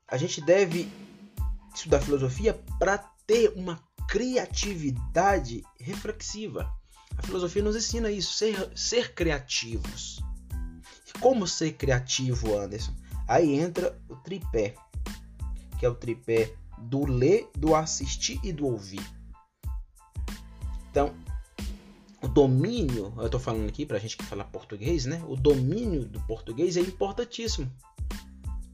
a 0.07 0.19
gente 0.19 0.43
deve 0.43 0.87
estudar 1.75 2.03
filosofia 2.03 2.53
para 2.79 2.99
ter 3.27 3.55
uma 3.57 3.83
criatividade 4.09 5.63
reflexiva. 5.79 6.73
A 7.17 7.23
filosofia 7.23 7.63
nos 7.63 7.77
ensina 7.77 8.11
isso, 8.11 8.33
ser, 8.33 8.71
ser 8.75 9.15
criativos. 9.15 10.21
E 11.07 11.19
como 11.19 11.47
ser 11.47 11.73
criativo, 11.73 12.59
Anderson? 12.59 12.95
Aí 13.27 13.55
entra 13.59 13.99
o 14.09 14.17
tripé, 14.17 14.75
que 15.79 15.87
é 15.87 15.89
o 15.89 15.95
tripé 15.95 16.55
do 16.79 17.05
ler, 17.07 17.49
do 17.57 17.75
assistir 17.75 18.39
e 18.43 18.53
do 18.53 18.67
ouvir. 18.67 19.05
Então, 20.91 21.15
o 22.23 22.29
domínio, 22.29 23.13
eu 23.19 23.27
estou 23.27 23.41
falando 23.41 23.69
aqui 23.69 23.85
para 23.85 23.97
a 23.97 24.01
gente 24.01 24.17
que 24.17 24.25
fala 24.25 24.45
português, 24.45 25.05
né? 25.05 25.23
O 25.27 25.37
domínio 25.37 26.05
do 26.05 26.21
português 26.23 26.77
é 26.77 26.81
importantíssimo. 26.81 27.71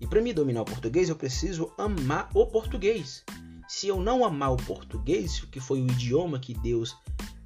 E 0.01 0.07
para 0.07 0.21
me 0.21 0.33
dominar 0.33 0.63
o 0.63 0.65
português, 0.65 1.09
eu 1.09 1.17
preciso 1.17 1.73
amar 1.79 2.29
o 2.35 2.47
português. 2.47 3.25
Se 3.69 3.89
eu 3.89 4.01
não 4.01 4.25
amar 4.25 4.53
o 4.53 4.57
português, 4.57 5.41
que 5.51 5.61
foi 5.61 5.81
o 5.81 5.87
idioma 5.87 6.39
que 6.39 6.55
Deus 6.55 6.97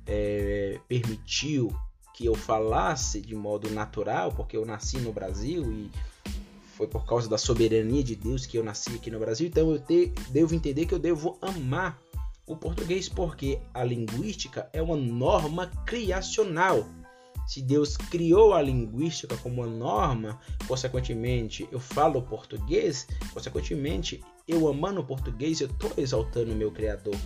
é, 0.06 0.80
permitiu 0.88 1.74
que 2.14 2.24
eu 2.24 2.34
falasse 2.34 3.20
de 3.20 3.34
modo 3.34 3.70
natural, 3.70 4.32
porque 4.32 4.56
eu 4.56 4.64
nasci 4.64 4.98
no 4.98 5.12
Brasil 5.12 5.70
e 5.70 5.90
foi 6.76 6.86
por 6.86 7.04
causa 7.04 7.28
da 7.28 7.38
soberania 7.38 8.02
de 8.02 8.14
Deus 8.14 8.46
que 8.46 8.56
eu 8.56 8.64
nasci 8.64 8.94
aqui 8.94 9.10
no 9.10 9.18
Brasil, 9.18 9.46
então 9.46 9.70
eu 9.70 9.78
te, 9.78 10.12
devo 10.30 10.54
entender 10.54 10.86
que 10.86 10.94
eu 10.94 10.98
devo 10.98 11.38
amar 11.40 11.98
o 12.46 12.56
português, 12.56 13.08
porque 13.08 13.58
a 13.74 13.82
linguística 13.82 14.68
é 14.72 14.80
uma 14.80 14.96
norma 14.96 15.66
criacional. 15.84 16.86
Se 17.46 17.60
Deus 17.60 17.96
criou 17.96 18.54
a 18.54 18.62
linguística 18.62 19.36
como 19.36 19.62
uma 19.62 19.66
norma, 19.66 20.40
consequentemente 20.66 21.68
eu 21.70 21.80
falo 21.80 22.22
português, 22.22 23.06
consequentemente 23.32 24.22
eu 24.46 24.68
amando 24.68 25.00
o 25.00 25.06
português, 25.06 25.60
eu 25.60 25.66
estou 25.66 25.92
exaltando 25.96 26.52
o 26.52 26.56
meu 26.56 26.70
Criador, 26.70 27.16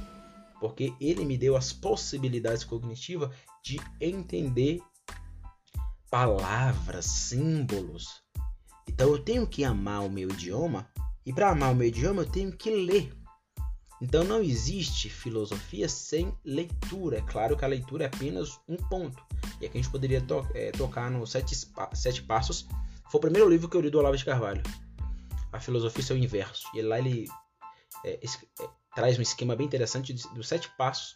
porque 0.58 0.94
ele 1.00 1.24
me 1.24 1.36
deu 1.36 1.56
as 1.56 1.72
possibilidades 1.72 2.64
cognitivas 2.64 3.30
de 3.62 3.80
entender 4.00 4.80
palavras, 6.10 7.04
símbolos. 7.04 8.22
Então 8.88 9.08
eu 9.08 9.18
tenho 9.18 9.46
que 9.46 9.64
amar 9.64 10.04
o 10.04 10.10
meu 10.10 10.28
idioma, 10.30 10.88
e 11.24 11.32
para 11.32 11.50
amar 11.50 11.72
o 11.72 11.76
meu 11.76 11.88
idioma 11.88 12.22
eu 12.22 12.30
tenho 12.30 12.52
que 12.52 12.70
ler. 12.70 13.12
Então 14.00 14.24
não 14.24 14.42
existe 14.42 15.10
filosofia 15.10 15.88
sem 15.88 16.34
leitura. 16.42 17.18
É 17.18 17.22
claro 17.22 17.54
que 17.54 17.64
a 17.64 17.68
leitura 17.68 18.04
é 18.04 18.06
apenas 18.06 18.58
um 18.66 18.76
ponto. 18.76 19.22
E 19.60 19.66
aqui 19.66 19.78
a 19.78 19.82
gente 19.82 19.90
poderia 19.90 20.22
to 20.22 20.46
é, 20.54 20.72
tocar 20.72 21.10
nos 21.10 21.30
sete, 21.30 21.54
sete 21.92 22.22
Passos. 22.22 22.66
Foi 23.10 23.18
o 23.18 23.20
primeiro 23.20 23.48
livro 23.48 23.68
que 23.68 23.76
eu 23.76 23.80
li 23.80 23.90
do 23.90 23.98
Olavo 23.98 24.16
de 24.16 24.24
Carvalho. 24.24 24.62
A 25.52 25.60
filosofia 25.60 26.02
é 26.02 26.06
seu 26.06 26.16
inverso. 26.16 26.66
E 26.74 26.82
lá 26.82 26.98
ele 26.98 27.28
é, 28.04 28.20
é, 28.24 28.68
traz 28.94 29.18
um 29.18 29.22
esquema 29.22 29.56
bem 29.56 29.66
interessante 29.66 30.12
dos 30.12 30.48
sete 30.48 30.70
passos 30.76 31.14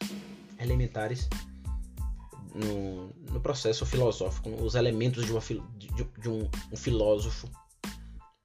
elementares 0.58 1.28
no, 2.54 3.08
no 3.32 3.40
processo 3.40 3.84
filosófico, 3.84 4.50
os 4.62 4.74
elementos 4.74 5.24
de, 5.24 5.32
uma, 5.32 5.40
de, 5.76 5.88
de 6.20 6.28
um, 6.28 6.48
um 6.72 6.76
filósofo 6.76 7.50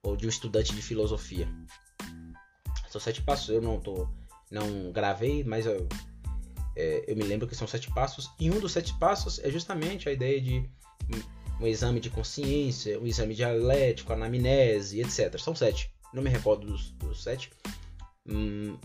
ou 0.03 0.15
de 0.15 0.25
um 0.25 0.29
estudante 0.29 0.73
de 0.73 0.81
filosofia. 0.81 1.47
São 2.89 2.99
sete 2.99 3.21
passos. 3.21 3.49
Eu 3.49 3.61
não 3.61 3.79
tô 3.79 4.07
não 4.51 4.91
gravei, 4.91 5.43
mas 5.43 5.65
eu, 5.65 5.87
é, 6.75 7.05
eu 7.07 7.15
me 7.15 7.23
lembro 7.23 7.47
que 7.47 7.55
são 7.55 7.67
sete 7.67 7.91
passos. 7.93 8.29
E 8.39 8.49
um 8.49 8.59
dos 8.59 8.71
sete 8.71 8.97
passos 8.97 9.39
é 9.39 9.49
justamente 9.49 10.09
a 10.09 10.11
ideia 10.11 10.41
de 10.41 10.67
um, 11.59 11.67
exame 11.67 11.99
de 11.99 12.09
consciência, 12.09 12.99
um 12.99 13.05
exame 13.05 13.35
dialético, 13.35 14.13
anamnese, 14.13 15.01
etc. 15.01 15.39
São 15.39 15.55
sete. 15.55 15.91
Não 16.13 16.23
me 16.23 16.29
recordo 16.29 16.65
dos, 16.65 16.91
dos 16.91 17.23
sete. 17.23 17.51
Hum, 18.27 18.77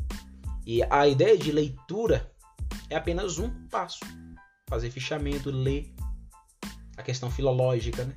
e 0.66 0.82
a 0.82 1.06
ideia 1.06 1.36
de 1.36 1.52
leitura 1.52 2.30
é 2.88 2.96
apenas 2.96 3.38
um 3.38 3.50
passo. 3.68 4.00
Fazer 4.68 4.90
fichamento, 4.90 5.50
ler. 5.50 5.92
A 6.96 7.02
questão 7.02 7.30
filológica, 7.30 8.04
né? 8.04 8.14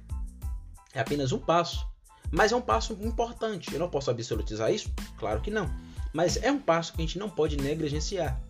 É 0.94 1.00
apenas 1.00 1.32
um 1.32 1.40
passo. 1.40 1.86
Mas 2.32 2.52
é 2.52 2.56
um 2.56 2.62
passo 2.62 2.94
importante. 3.02 3.74
Eu 3.74 3.80
não 3.80 3.90
posso 3.90 4.12
absolutizar 4.12 4.72
isso? 4.72 4.92
Claro 5.18 5.42
que 5.42 5.50
não. 5.50 5.70
Mas 6.14 6.38
é 6.38 6.52
um 6.52 6.60
passo 6.60 6.94
que 6.94 7.02
a 7.02 7.06
gente 7.06 7.20
não 7.20 7.30
pode 7.30 7.58
negligenciar. 7.58 8.42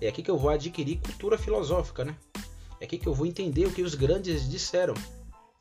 É 0.00 0.08
aqui 0.08 0.22
que 0.22 0.30
eu 0.30 0.38
vou 0.38 0.50
adquirir 0.50 0.98
cultura 0.98 1.38
filosófica, 1.38 2.04
né? 2.04 2.16
É 2.80 2.84
aqui 2.84 2.98
que 2.98 3.06
eu 3.06 3.14
vou 3.14 3.26
entender 3.26 3.66
o 3.66 3.72
que 3.72 3.82
os 3.82 3.94
grandes 3.94 4.48
disseram. 4.48 4.94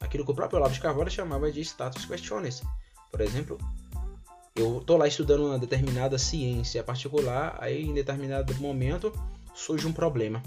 Aquilo 0.01 0.25
que 0.25 0.31
o 0.31 0.35
próprio 0.35 0.57
Olavo 0.57 0.73
de 0.73 0.81
Carvalho 0.81 1.09
chamava 1.09 1.51
de 1.51 1.61
status 1.61 2.05
questiones. 2.05 2.61
Por 3.09 3.21
exemplo, 3.21 3.57
eu 4.55 4.83
tô 4.85 4.97
lá 4.97 5.07
estudando 5.07 5.45
uma 5.45 5.59
determinada 5.59 6.17
ciência 6.17 6.83
particular, 6.83 7.57
aí 7.59 7.83
em 7.83 7.93
determinado 7.93 8.53
momento 8.55 9.13
surge 9.53 9.87
um 9.87 9.93
problema. 9.93 10.41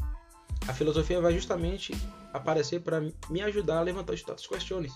A 0.68 0.74
filosofia 0.74 1.20
vai 1.20 1.32
justamente 1.32 1.94
aparecer 2.32 2.80
para 2.80 3.00
me 3.30 3.40
ajudar 3.42 3.78
a 3.78 3.82
levantar 3.82 4.14
status 4.14 4.46
questiones. 4.46 4.92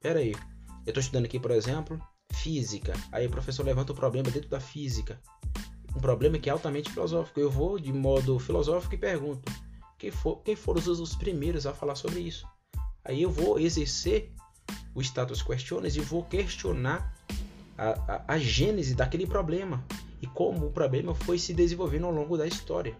Pera 0.00 0.20
aí, 0.20 0.32
eu 0.32 0.90
estou 0.90 1.00
estudando 1.00 1.24
aqui, 1.24 1.40
por 1.40 1.50
exemplo, 1.50 2.00
física. 2.32 2.92
Aí 3.10 3.26
o 3.26 3.30
professor 3.30 3.64
levanta 3.64 3.92
o 3.92 3.96
problema 3.96 4.30
dentro 4.30 4.50
da 4.50 4.60
física. 4.60 5.20
Um 5.96 6.00
problema 6.00 6.38
que 6.38 6.48
é 6.48 6.52
altamente 6.52 6.90
filosófico. 6.90 7.40
Eu 7.40 7.50
vou 7.50 7.78
de 7.78 7.92
modo 7.92 8.38
filosófico 8.38 8.94
e 8.94 8.98
pergunto: 8.98 9.50
quem, 9.98 10.10
for, 10.10 10.42
quem 10.42 10.56
foram 10.56 10.80
os, 10.80 10.86
os 10.86 11.14
primeiros 11.14 11.66
a 11.66 11.72
falar 11.72 11.94
sobre 11.94 12.20
isso? 12.20 12.46
Aí 13.04 13.22
eu 13.22 13.30
vou 13.30 13.58
exercer 13.58 14.32
o 14.94 15.00
status 15.00 15.42
questiones 15.42 15.96
e 15.96 16.00
vou 16.00 16.24
questionar 16.24 17.14
a, 17.76 17.90
a, 17.90 18.34
a 18.34 18.38
gênese 18.38 18.94
daquele 18.94 19.26
problema 19.26 19.84
e 20.22 20.26
como 20.26 20.66
o 20.66 20.72
problema 20.72 21.14
foi 21.14 21.38
se 21.38 21.52
desenvolvendo 21.52 22.06
ao 22.06 22.12
longo 22.12 22.36
da 22.38 22.46
história. 22.46 22.96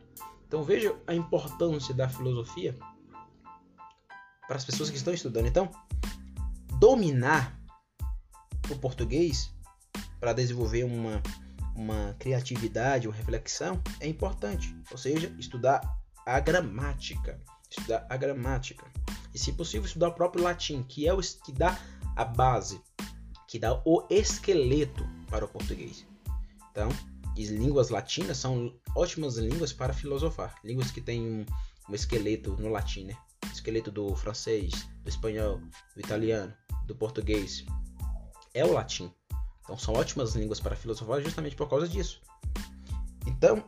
Então 0.46 0.62
veja 0.62 0.94
a 1.06 1.14
importância 1.14 1.94
da 1.94 2.08
filosofia 2.08 2.74
para 4.46 4.56
as 4.56 4.64
pessoas 4.64 4.90
que 4.90 4.96
estão 4.96 5.14
estudando. 5.14 5.46
Então, 5.46 5.70
dominar 6.78 7.58
o 8.70 8.76
português 8.76 9.50
para 10.20 10.32
desenvolver 10.32 10.84
uma, 10.84 11.22
uma 11.74 12.14
criatividade, 12.18 13.08
uma 13.08 13.16
reflexão 13.16 13.80
é 14.00 14.06
importante. 14.06 14.76
Ou 14.90 14.98
seja, 14.98 15.34
estudar 15.38 15.80
a 16.26 16.40
gramática. 16.40 17.40
Estudar 17.70 18.06
a 18.08 18.16
gramática. 18.16 18.84
E, 19.34 19.38
se 19.38 19.52
possível, 19.52 19.86
estudar 19.86 20.08
o 20.08 20.14
próprio 20.14 20.44
latim, 20.44 20.82
que 20.82 21.08
é 21.08 21.12
o 21.12 21.20
que 21.20 21.52
dá 21.52 21.78
a 22.14 22.24
base, 22.24 22.80
que 23.48 23.58
dá 23.58 23.82
o 23.84 24.06
esqueleto 24.08 25.04
para 25.28 25.44
o 25.44 25.48
português. 25.48 26.06
Então, 26.70 26.88
as 27.36 27.48
línguas 27.48 27.88
latinas 27.90 28.38
são 28.38 28.72
ótimas 28.94 29.36
línguas 29.36 29.72
para 29.72 29.92
filosofar. 29.92 30.54
Línguas 30.62 30.90
que 30.90 31.00
têm 31.00 31.20
um, 31.20 31.46
um 31.90 31.94
esqueleto 31.94 32.56
no 32.60 32.68
latim, 32.68 33.04
né? 33.06 33.16
Esqueleto 33.52 33.90
do 33.90 34.14
francês, 34.14 34.88
do 35.02 35.08
espanhol, 35.08 35.60
do 35.94 36.00
italiano, 36.00 36.54
do 36.86 36.94
português, 36.94 37.64
é 38.52 38.64
o 38.64 38.72
latim. 38.72 39.12
Então 39.62 39.76
são 39.76 39.94
ótimas 39.94 40.34
línguas 40.34 40.60
para 40.60 40.76
filosofar 40.76 41.20
justamente 41.22 41.56
por 41.56 41.68
causa 41.68 41.88
disso. 41.88 42.20
Então, 43.26 43.64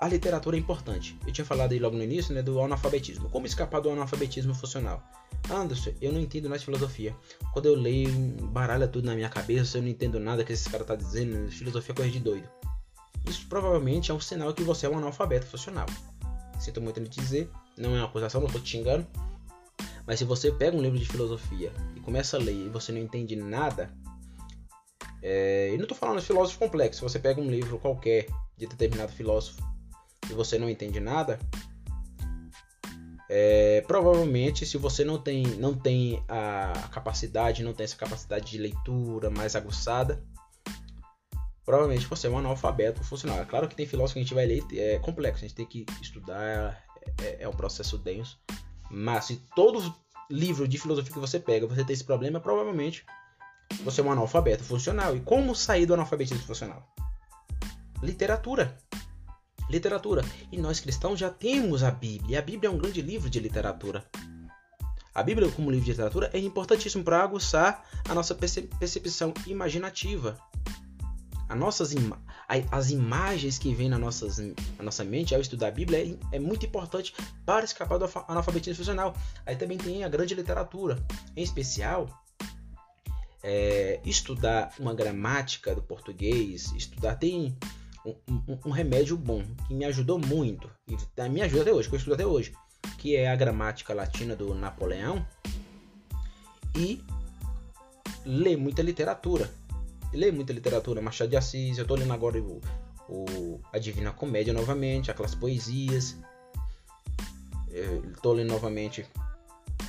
a 0.00 0.08
literatura 0.08 0.56
é 0.56 0.58
importante. 0.58 1.14
Eu 1.26 1.32
tinha 1.32 1.44
falado 1.44 1.72
aí 1.72 1.78
logo 1.78 1.94
no 1.94 2.02
início 2.02 2.34
né, 2.34 2.42
do 2.42 2.58
analfabetismo. 2.62 3.28
Como 3.28 3.46
escapar 3.46 3.80
do 3.80 3.90
analfabetismo 3.90 4.54
funcional? 4.54 5.02
Anderson, 5.50 5.92
eu 6.00 6.10
não 6.10 6.18
entendo 6.18 6.48
mais 6.48 6.62
filosofia. 6.62 7.14
Quando 7.52 7.66
eu 7.66 7.74
leio, 7.74 8.10
baralha 8.46 8.88
tudo 8.88 9.04
na 9.04 9.14
minha 9.14 9.28
cabeça, 9.28 9.76
eu 9.76 9.82
não 9.82 9.88
entendo 9.90 10.18
nada 10.18 10.42
que 10.42 10.54
esse 10.54 10.70
cara 10.70 10.84
está 10.84 10.96
dizendo. 10.96 11.50
Filosofia 11.50 11.92
é 11.92 11.96
coisa 11.96 12.10
de 12.10 12.18
doido. 12.18 12.48
Isso 13.28 13.46
provavelmente 13.46 14.10
é 14.10 14.14
um 14.14 14.20
sinal 14.20 14.54
que 14.54 14.62
você 14.62 14.86
é 14.86 14.88
um 14.88 14.96
analfabeto 14.96 15.44
funcional. 15.44 15.86
Sinto 16.58 16.80
muito 16.80 16.98
em 16.98 17.04
dizer, 17.04 17.50
não 17.76 17.94
é 17.94 17.98
uma 17.98 18.06
acusação, 18.06 18.40
não 18.40 18.48
estou 18.48 18.62
te 18.62 18.70
xingando. 18.70 19.06
Mas 20.06 20.18
se 20.18 20.24
você 20.24 20.50
pega 20.50 20.74
um 20.74 20.80
livro 20.80 20.98
de 20.98 21.04
filosofia 21.04 21.70
e 21.94 22.00
começa 22.00 22.38
a 22.38 22.40
ler 22.40 22.54
e 22.54 22.68
você 22.70 22.90
não 22.90 23.00
entende 23.00 23.36
nada, 23.36 23.92
é, 25.22 25.72
e 25.74 25.76
não 25.76 25.82
estou 25.82 25.96
falando 25.96 26.20
de 26.20 26.26
filósofo 26.26 26.58
complexo, 26.58 27.02
você 27.02 27.18
pega 27.18 27.38
um 27.38 27.50
livro 27.50 27.78
qualquer 27.78 28.26
de 28.56 28.66
determinado 28.66 29.12
filósofo 29.12 29.62
e 30.30 30.34
você 30.34 30.58
não 30.58 30.68
entende 30.68 31.00
nada, 31.00 31.38
é, 33.28 33.82
provavelmente 33.86 34.66
se 34.66 34.76
você 34.76 35.04
não 35.04 35.16
tem, 35.16 35.44
não 35.56 35.72
tem 35.72 36.22
a 36.28 36.88
capacidade, 36.90 37.62
não 37.62 37.72
tem 37.72 37.84
essa 37.84 37.96
capacidade 37.96 38.50
de 38.50 38.58
leitura 38.58 39.30
mais 39.30 39.54
aguçada, 39.54 40.22
provavelmente 41.64 42.06
você 42.06 42.26
é 42.26 42.30
um 42.30 42.38
analfabeto 42.38 43.04
funcional. 43.04 43.38
É 43.40 43.44
claro 43.44 43.68
que 43.68 43.76
tem 43.76 43.86
filósofo 43.86 44.14
que 44.14 44.18
a 44.18 44.22
gente 44.22 44.34
vai 44.34 44.46
ler, 44.46 44.64
é 44.72 44.98
complexo, 44.98 45.44
a 45.44 45.48
gente 45.48 45.54
tem 45.54 45.66
que 45.66 45.86
estudar, 46.02 46.82
é, 47.22 47.44
é 47.44 47.48
um 47.48 47.52
processo 47.52 47.96
denso. 47.98 48.36
Mas 48.90 49.26
se 49.26 49.36
todo 49.54 49.94
livro 50.28 50.66
de 50.66 50.78
filosofia 50.78 51.12
que 51.12 51.18
você 51.20 51.38
pega, 51.38 51.68
você 51.68 51.84
tem 51.84 51.94
esse 51.94 52.02
problema, 52.02 52.40
provavelmente 52.40 53.04
você 53.84 54.00
é 54.00 54.04
um 54.04 54.10
analfabeto 54.10 54.64
funcional. 54.64 55.16
E 55.16 55.20
como 55.20 55.54
sair 55.54 55.86
do 55.86 55.94
analfabetismo 55.94 56.42
funcional? 56.42 56.84
Literatura. 58.02 58.76
Literatura. 59.70 60.22
E 60.50 60.58
nós 60.58 60.80
cristãos 60.80 61.18
já 61.18 61.30
temos 61.30 61.82
a 61.82 61.90
Bíblia. 61.90 62.40
A 62.40 62.42
Bíblia 62.42 62.68
é 62.68 62.70
um 62.70 62.78
grande 62.78 63.00
livro 63.00 63.30
de 63.30 63.38
literatura. 63.38 64.04
A 65.14 65.22
Bíblia, 65.22 65.50
como 65.50 65.70
livro 65.70 65.84
de 65.84 65.92
literatura, 65.92 66.30
é 66.32 66.38
importantíssimo 66.38 67.04
para 67.04 67.22
aguçar 67.22 67.84
a 68.08 68.14
nossa 68.14 68.34
percepção 68.34 69.32
imaginativa. 69.46 70.38
As 71.48 71.58
nossas 71.58 71.94
as 72.70 72.90
imagens 72.90 73.58
que 73.58 73.74
vêm 73.74 73.88
na, 73.88 73.98
na 73.98 74.82
nossa 74.82 75.04
mente 75.04 75.34
ao 75.34 75.40
estudar 75.40 75.68
a 75.68 75.72
Bíblia 75.72 76.16
é, 76.32 76.36
é 76.36 76.38
muito 76.38 76.66
importante 76.66 77.14
para 77.44 77.64
escapar 77.64 77.98
do 77.98 78.08
analfabetismo 78.28 78.76
funcional. 78.76 79.16
Aí 79.46 79.56
também 79.56 79.78
tem 79.78 80.04
a 80.04 80.08
grande 80.08 80.34
literatura, 80.34 81.04
em 81.36 81.42
especial 81.42 82.08
é, 83.42 84.00
estudar 84.04 84.72
uma 84.78 84.94
gramática 84.94 85.74
do 85.74 85.82
português, 85.82 86.72
estudar 86.72 87.16
tem 87.16 87.56
um, 88.04 88.58
um, 88.66 88.70
remédio 88.70 89.16
bom 89.16 89.44
que 89.66 89.74
me 89.74 89.84
ajudou 89.84 90.18
muito 90.18 90.70
e 90.88 90.96
tá, 91.14 91.28
me 91.28 91.42
ajuda 91.42 91.62
até 91.62 91.72
hoje, 91.72 91.88
que 91.88 91.94
eu 91.94 91.98
estudo 91.98 92.14
até 92.14 92.26
hoje, 92.26 92.52
que 92.98 93.16
é 93.16 93.30
a 93.30 93.36
gramática 93.36 93.92
latina 93.92 94.34
do 94.34 94.54
Napoleão 94.54 95.26
e 96.76 97.02
ler 98.24 98.56
muita 98.56 98.82
literatura 98.82 99.50
ler 100.12 100.32
muita 100.32 100.52
literatura, 100.52 101.00
Machado 101.00 101.30
de 101.30 101.36
Assis, 101.36 101.78
eu 101.78 101.86
tô 101.86 101.94
lendo 101.94 102.12
agora 102.12 102.40
o, 102.40 102.60
o 103.08 103.60
A 103.72 103.78
Divina 103.78 104.12
Comédia 104.12 104.52
novamente, 104.52 105.10
aquelas 105.10 105.34
poesias. 105.34 106.16
Eu 107.68 108.02
tô 108.20 108.32
lendo 108.32 108.50
novamente 108.50 109.06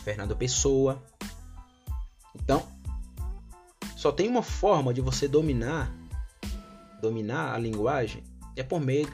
Fernando 0.03 0.35
Pessoa. 0.35 1.01
Então, 2.35 2.65
só 3.95 4.11
tem 4.11 4.29
uma 4.29 4.43
forma 4.43 4.93
de 4.93 5.01
você 5.01 5.27
dominar 5.27 5.91
dominar 7.01 7.53
a 7.53 7.57
linguagem 7.57 8.23
é 8.55 8.63
por 8.63 8.79
meio 8.79 9.07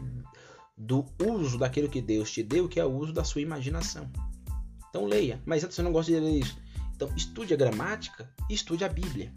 do 0.77 1.05
uso 1.25 1.57
daquilo 1.57 1.89
que 1.89 2.01
Deus 2.01 2.31
te 2.31 2.43
deu, 2.43 2.67
que 2.67 2.79
é 2.79 2.85
o 2.85 2.91
uso 2.91 3.11
da 3.11 3.23
sua 3.23 3.41
imaginação. 3.41 4.09
Então 4.89 5.05
leia, 5.05 5.41
mas 5.45 5.63
antes 5.63 5.75
você 5.75 5.81
não 5.81 5.91
gosta 5.91 6.11
de 6.11 6.19
ler 6.19 6.39
isso. 6.39 6.57
Então 6.95 7.09
estude 7.15 7.53
a 7.53 7.57
gramática 7.57 8.31
e 8.49 8.53
estude 8.53 8.83
a 8.83 8.89
Bíblia. 8.89 9.33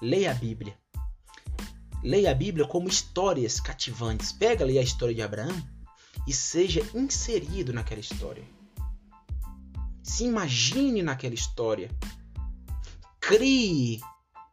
Leia 0.00 0.30
a 0.30 0.34
Bíblia. 0.34 0.76
Leia 2.02 2.30
a 2.30 2.34
Bíblia 2.34 2.66
como 2.66 2.88
histórias 2.88 3.60
cativantes. 3.60 4.32
Pega 4.32 4.64
ali 4.64 4.78
a 4.78 4.82
história 4.82 5.14
de 5.14 5.22
Abraão 5.22 5.54
e 6.26 6.32
seja 6.32 6.82
inserido 6.94 7.72
naquela 7.72 8.00
história. 8.00 8.44
Se 10.02 10.24
imagine 10.24 11.02
naquela 11.02 11.34
história. 11.34 11.90
Crie 13.20 14.00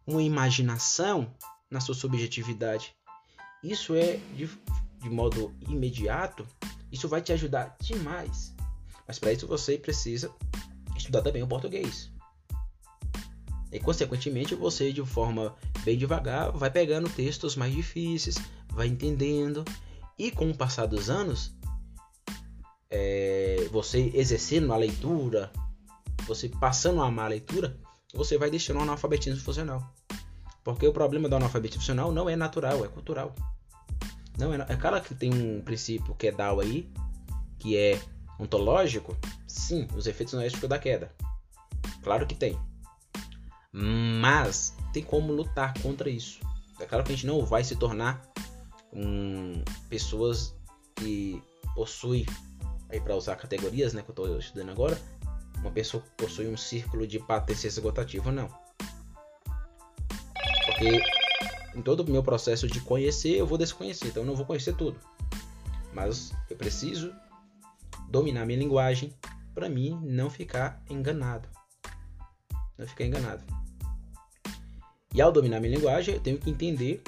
uma 0.06 0.22
imaginação 0.22 1.34
na 1.70 1.80
sua 1.80 1.96
subjetividade. 1.96 2.96
Isso 3.64 3.96
é 3.96 4.18
de, 4.36 4.50
de 5.02 5.10
modo 5.10 5.54
imediato, 5.68 6.48
isso 6.92 7.08
vai 7.08 7.22
te 7.22 7.34
ajudar 7.34 7.76
demais. 7.82 8.54
Mas 9.08 9.20
para 9.20 9.34
isso 9.34 9.48
você 9.48 9.78
precisa 9.78 10.32
estudar 10.96 11.22
também 11.22 11.44
o 11.44 11.48
português. 11.48 12.12
E 13.72 13.80
consequentemente 13.80 14.56
você 14.56 14.92
de 14.92 15.06
forma 15.06 15.56
bem 15.84 15.98
devagar 15.98 16.52
vai 16.52 16.72
pegando 16.72 17.10
textos 17.10 17.56
mais 17.56 17.74
difíceis, 17.74 18.38
vai 18.70 18.88
entendendo 18.88 19.64
e 20.18 20.32
com 20.32 20.50
o 20.50 20.58
passar 20.58 20.86
dos 20.86 21.10
anos 21.10 21.54
é, 22.90 23.68
você 23.72 24.12
exercendo 24.16 24.74
a 24.74 24.78
leitura, 24.78 25.52
você 26.26 26.50
passando 26.50 27.02
a 27.02 27.08
amar 27.08 27.26
a 27.26 27.30
leitura, 27.30 27.78
você 28.14 28.38
vai 28.38 28.50
deixando 28.50 28.80
o 28.80 28.82
analfabetismo 28.82 29.40
funcional. 29.40 29.94
Porque 30.64 30.88
o 30.88 30.94
problema 30.94 31.30
do 31.30 31.36
analfabetismo 31.36 31.82
funcional 31.82 32.12
não 32.12 32.30
é 32.30 32.36
natural, 32.36 32.84
é 32.86 32.88
cultural. 32.88 33.34
Não 34.38 34.54
é, 34.54 34.58
é 34.58 35.00
que 35.02 35.16
tem 35.16 35.34
um 35.34 35.62
princípio 35.62 36.16
que 36.16 36.28
é 36.28 36.32
Dow 36.32 36.62
aí, 36.62 36.90
que 37.58 37.78
é 37.78 38.00
ontológico. 38.40 39.18
Sim, 39.48 39.88
os 39.96 40.08
efeitos 40.08 40.34
noéticos 40.34 40.70
da 40.70 40.80
queda. 40.80 41.12
Claro 42.02 42.26
que 42.26 42.36
tem. 42.36 42.58
Mas 43.72 44.74
tem 44.94 45.04
como 45.04 45.34
lutar 45.34 45.74
contra 45.82 46.10
isso. 46.10 46.40
É 46.80 46.86
claro 46.86 47.04
que 47.04 47.12
a 47.12 47.16
gente 47.16 47.28
não 47.28 47.46
vai 47.46 47.64
se 47.64 47.76
tornar 47.76 48.22
um, 48.94 49.62
pessoas 49.90 50.56
que 50.96 51.42
possuem, 51.76 52.26
aí 52.90 53.00
para 53.00 53.16
usar 53.16 53.36
categorias, 53.36 53.94
né, 53.94 54.02
que 54.02 54.10
eu 54.10 54.14
estou 54.14 54.40
estudando 54.40 54.70
agora, 54.70 55.00
uma 55.58 55.72
pessoa 55.72 56.02
que 56.02 56.10
possui 56.24 56.48
um 56.48 56.58
círculo 56.58 57.06
de 57.06 57.20
patência 57.20 57.68
esgotativa, 57.68 58.32
não. 58.32 58.50
Porque 60.70 61.02
em 61.76 61.82
todo 61.82 62.02
o 62.02 62.12
meu 62.12 62.24
processo 62.24 62.68
de 62.68 62.80
conhecer, 62.82 63.36
eu 63.36 63.48
vou 63.48 63.58
desconhecer, 63.58 64.08
então 64.08 64.24
eu 64.24 64.28
não 64.28 64.36
vou 64.36 64.46
conhecer 64.46 64.76
tudo. 64.76 65.00
Mas 65.94 66.32
eu 66.50 66.56
preciso 66.56 67.14
dominar 68.10 68.46
minha 68.46 68.60
linguagem 68.60 69.14
para 69.54 69.68
mim 69.68 70.00
não 70.04 70.30
ficar 70.30 70.82
enganado. 70.90 71.50
Não 72.78 72.88
ficar 72.88 73.06
enganado. 73.06 73.44
E 75.14 75.22
ao 75.22 75.32
dominar 75.32 75.60
minha 75.60 75.76
linguagem, 75.76 76.14
eu 76.14 76.22
tenho 76.22 76.38
que 76.38 76.50
entender 76.50 77.02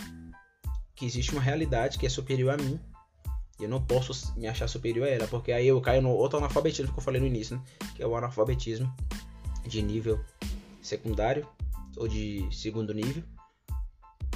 que 0.96 1.06
existe 1.06 1.32
uma 1.32 1.42
realidade 1.42 2.00
que 2.00 2.06
é 2.06 2.10
superior 2.10 2.54
a 2.54 2.58
mim. 2.58 2.80
E 3.60 3.64
eu 3.64 3.70
não 3.70 3.82
posso 3.82 4.34
me 4.38 4.48
achar 4.48 4.68
superior 4.68 5.08
a 5.08 5.12
ela, 5.12 5.28
porque 5.28 5.52
aí 5.52 5.68
eu 5.68 5.80
caio 5.80 6.02
no 6.02 6.10
outro 6.10 6.40
analfabetismo 6.40 6.92
que 6.92 6.98
eu 6.98 7.04
falei 7.04 7.22
no 7.22 7.28
início, 7.28 7.58
né? 7.58 7.64
que 7.96 8.02
é 8.02 8.08
o 8.08 8.16
analfabetismo 8.16 8.92
de 9.68 9.84
nível 9.84 10.20
secundário 10.82 11.48
ou 11.96 12.08
de 12.08 12.48
segundo 12.52 12.92
nível, 12.94 13.24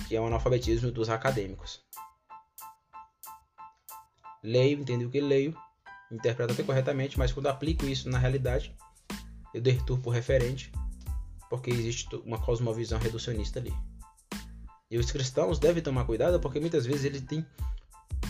que 0.08 0.16
é 0.16 0.22
o 0.22 0.26
analfabetismo 0.26 0.92
dos 0.92 1.10
acadêmicos. 1.10 1.84
Leio, 4.44 4.80
entendo 4.80 5.06
o 5.06 5.10
que 5.10 5.20
leio, 5.20 5.58
interpreto 6.12 6.54
até 6.54 6.64
corretamente, 6.64 7.18
mas 7.18 7.32
quando 7.32 7.48
aplico 7.48 7.86
isso 7.86 8.10
na 8.10 8.18
realidade, 8.18 8.76
eu 9.54 9.62
deturpo 9.62 10.10
o 10.10 10.14
referente 10.14 10.72
porque 11.50 11.70
existe 11.70 12.16
uma 12.18 12.40
cosmovisão 12.40 13.00
reducionista 13.00 13.60
ali. 13.60 13.74
E 14.90 14.98
os 14.98 15.12
cristãos 15.12 15.60
devem 15.60 15.82
tomar 15.82 16.06
cuidado 16.06 16.40
porque 16.40 16.60
muitas 16.60 16.86
vezes 16.86 17.06
ele 17.06 17.22
tem 17.22 17.46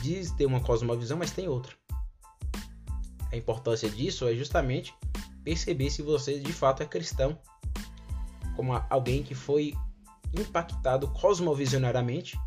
diz 0.02 0.32
ter 0.32 0.46
uma 0.46 0.60
cosmovisão, 0.60 1.18
mas 1.18 1.32
tem 1.32 1.48
outra. 1.48 1.74
A 3.32 3.36
importância 3.36 3.90
disso 3.90 4.28
é 4.28 4.36
justamente 4.36 4.94
perceber 5.44 5.90
se 5.90 6.02
você 6.02 6.40
de 6.40 6.54
fato 6.54 6.84
é 6.84 6.86
cristão, 6.86 7.38
como 8.56 8.74
alguém 8.90 9.24
que 9.24 9.36
foi 9.36 9.74
impactado 10.34 11.08
cosmovisionariamente 11.10 12.40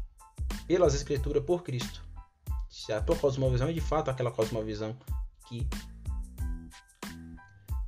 pelas 0.66 0.94
escrituras 0.94 1.42
por 1.44 1.62
Cristo. 1.62 2.02
Se 2.68 2.92
a 2.92 3.00
tua 3.00 3.16
cosmovisão 3.16 3.68
é 3.68 3.72
de 3.72 3.80
fato 3.80 4.10
aquela 4.10 4.30
cosmovisão 4.30 4.96
que 5.46 5.66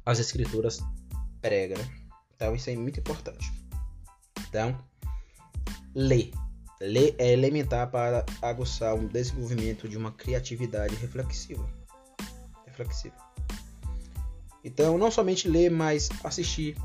as 0.04 0.18
escrituras 0.18 0.80
pregam. 1.40 1.78
Né? 1.78 1.90
Então 2.34 2.54
isso 2.54 2.70
é 2.70 2.76
muito 2.76 3.00
importante. 3.00 3.52
Então, 4.48 4.76
ler. 5.94 6.32
Ler 6.80 7.14
é 7.18 7.32
elementar 7.32 7.90
para 7.90 8.24
aguçar 8.40 8.94
o 8.94 9.06
desenvolvimento 9.08 9.88
de 9.88 9.98
uma 9.98 10.12
criatividade 10.12 10.94
reflexiva. 10.96 11.68
Reflexiva. 12.66 13.14
Então, 14.64 14.98
não 14.98 15.10
somente 15.10 15.48
ler, 15.48 15.70
mas 15.70 16.08
assistir 16.24 16.76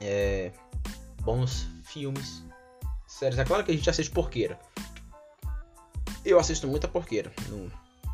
é, 0.00 0.52
bons 1.22 1.68
filmes, 1.94 2.44
séries. 3.06 3.38
É 3.38 3.44
claro 3.44 3.64
que 3.64 3.70
a 3.70 3.74
gente 3.74 3.88
assiste 3.88 4.10
porqueira. 4.10 4.58
Eu 6.24 6.40
assisto 6.40 6.66
muita 6.66 6.88
porqueira, 6.88 7.32
no, 7.48 7.70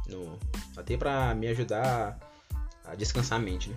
no, 0.07 0.39
até 0.77 0.97
para 0.97 1.35
me 1.35 1.49
ajudar 1.49 2.19
a 2.85 2.95
descansar 2.95 3.39
a 3.39 3.43
mente, 3.43 3.71
né? 3.71 3.77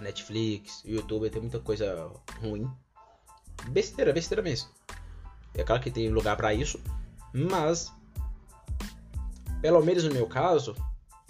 Netflix, 0.00 0.82
YouTube, 0.84 1.30
tem 1.30 1.40
muita 1.40 1.60
coisa 1.60 2.10
ruim. 2.40 2.70
Besteira, 3.68 4.12
besteira 4.12 4.42
mesmo. 4.42 4.68
É 5.54 5.62
claro 5.62 5.82
que 5.82 5.90
tem 5.90 6.08
lugar 6.08 6.36
para 6.36 6.52
isso, 6.52 6.80
mas 7.32 7.92
pelo 9.60 9.82
menos 9.82 10.02
no 10.04 10.12
meu 10.12 10.26
caso, 10.26 10.74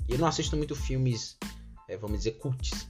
eu 0.09 0.19
não 0.19 0.27
assisto 0.27 0.57
muito 0.57 0.75
filmes, 0.75 1.37
é, 1.89 1.97
vamos 1.97 2.19
dizer, 2.19 2.33
cults. 2.33 2.89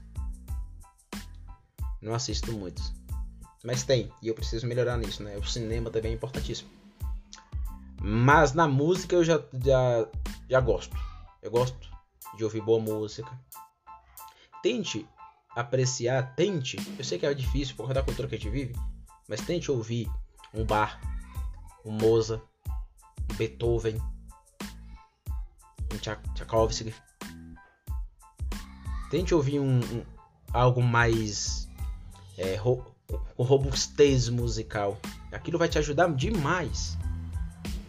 Não 2.00 2.14
assisto 2.14 2.52
muitos. 2.52 2.92
Mas 3.64 3.84
tem, 3.84 4.12
e 4.20 4.28
eu 4.28 4.34
preciso 4.34 4.66
melhorar 4.66 4.96
nisso, 4.96 5.22
né? 5.22 5.36
O 5.36 5.44
cinema 5.44 5.90
também 5.90 6.12
é 6.12 6.14
importantíssimo. 6.14 6.68
Mas 8.00 8.52
na 8.52 8.66
música 8.66 9.14
eu 9.14 9.22
já, 9.22 9.40
já, 9.64 10.08
já 10.48 10.60
gosto. 10.60 10.96
Eu 11.40 11.50
gosto 11.50 11.88
de 12.36 12.42
ouvir 12.42 12.60
boa 12.60 12.80
música. 12.80 13.30
Tente 14.62 15.06
apreciar, 15.54 16.34
tente, 16.34 16.76
eu 16.98 17.04
sei 17.04 17.18
que 17.18 17.26
é 17.26 17.34
difícil 17.34 17.76
por 17.76 17.82
causa 17.82 17.94
da 17.94 18.02
cultura 18.02 18.26
que 18.26 18.34
a 18.34 18.38
gente 18.38 18.50
vive, 18.50 18.74
mas 19.28 19.40
tente 19.40 19.70
ouvir 19.70 20.10
um 20.54 20.64
bar, 20.64 21.00
um 21.84 21.92
Mozart, 21.92 22.42
um 23.30 23.34
Beethoven, 23.34 24.00
um 25.92 25.98
Tchaikovsky. 26.34 26.94
Tente 29.10 29.34
ouvir 29.34 29.60
um, 29.60 29.78
um 29.78 30.04
algo 30.52 30.82
mais 30.82 31.68
é, 32.38 32.56
robustez 33.36 34.28
musical. 34.28 34.98
Aquilo 35.30 35.58
vai 35.58 35.68
te 35.68 35.78
ajudar 35.78 36.12
demais. 36.14 36.96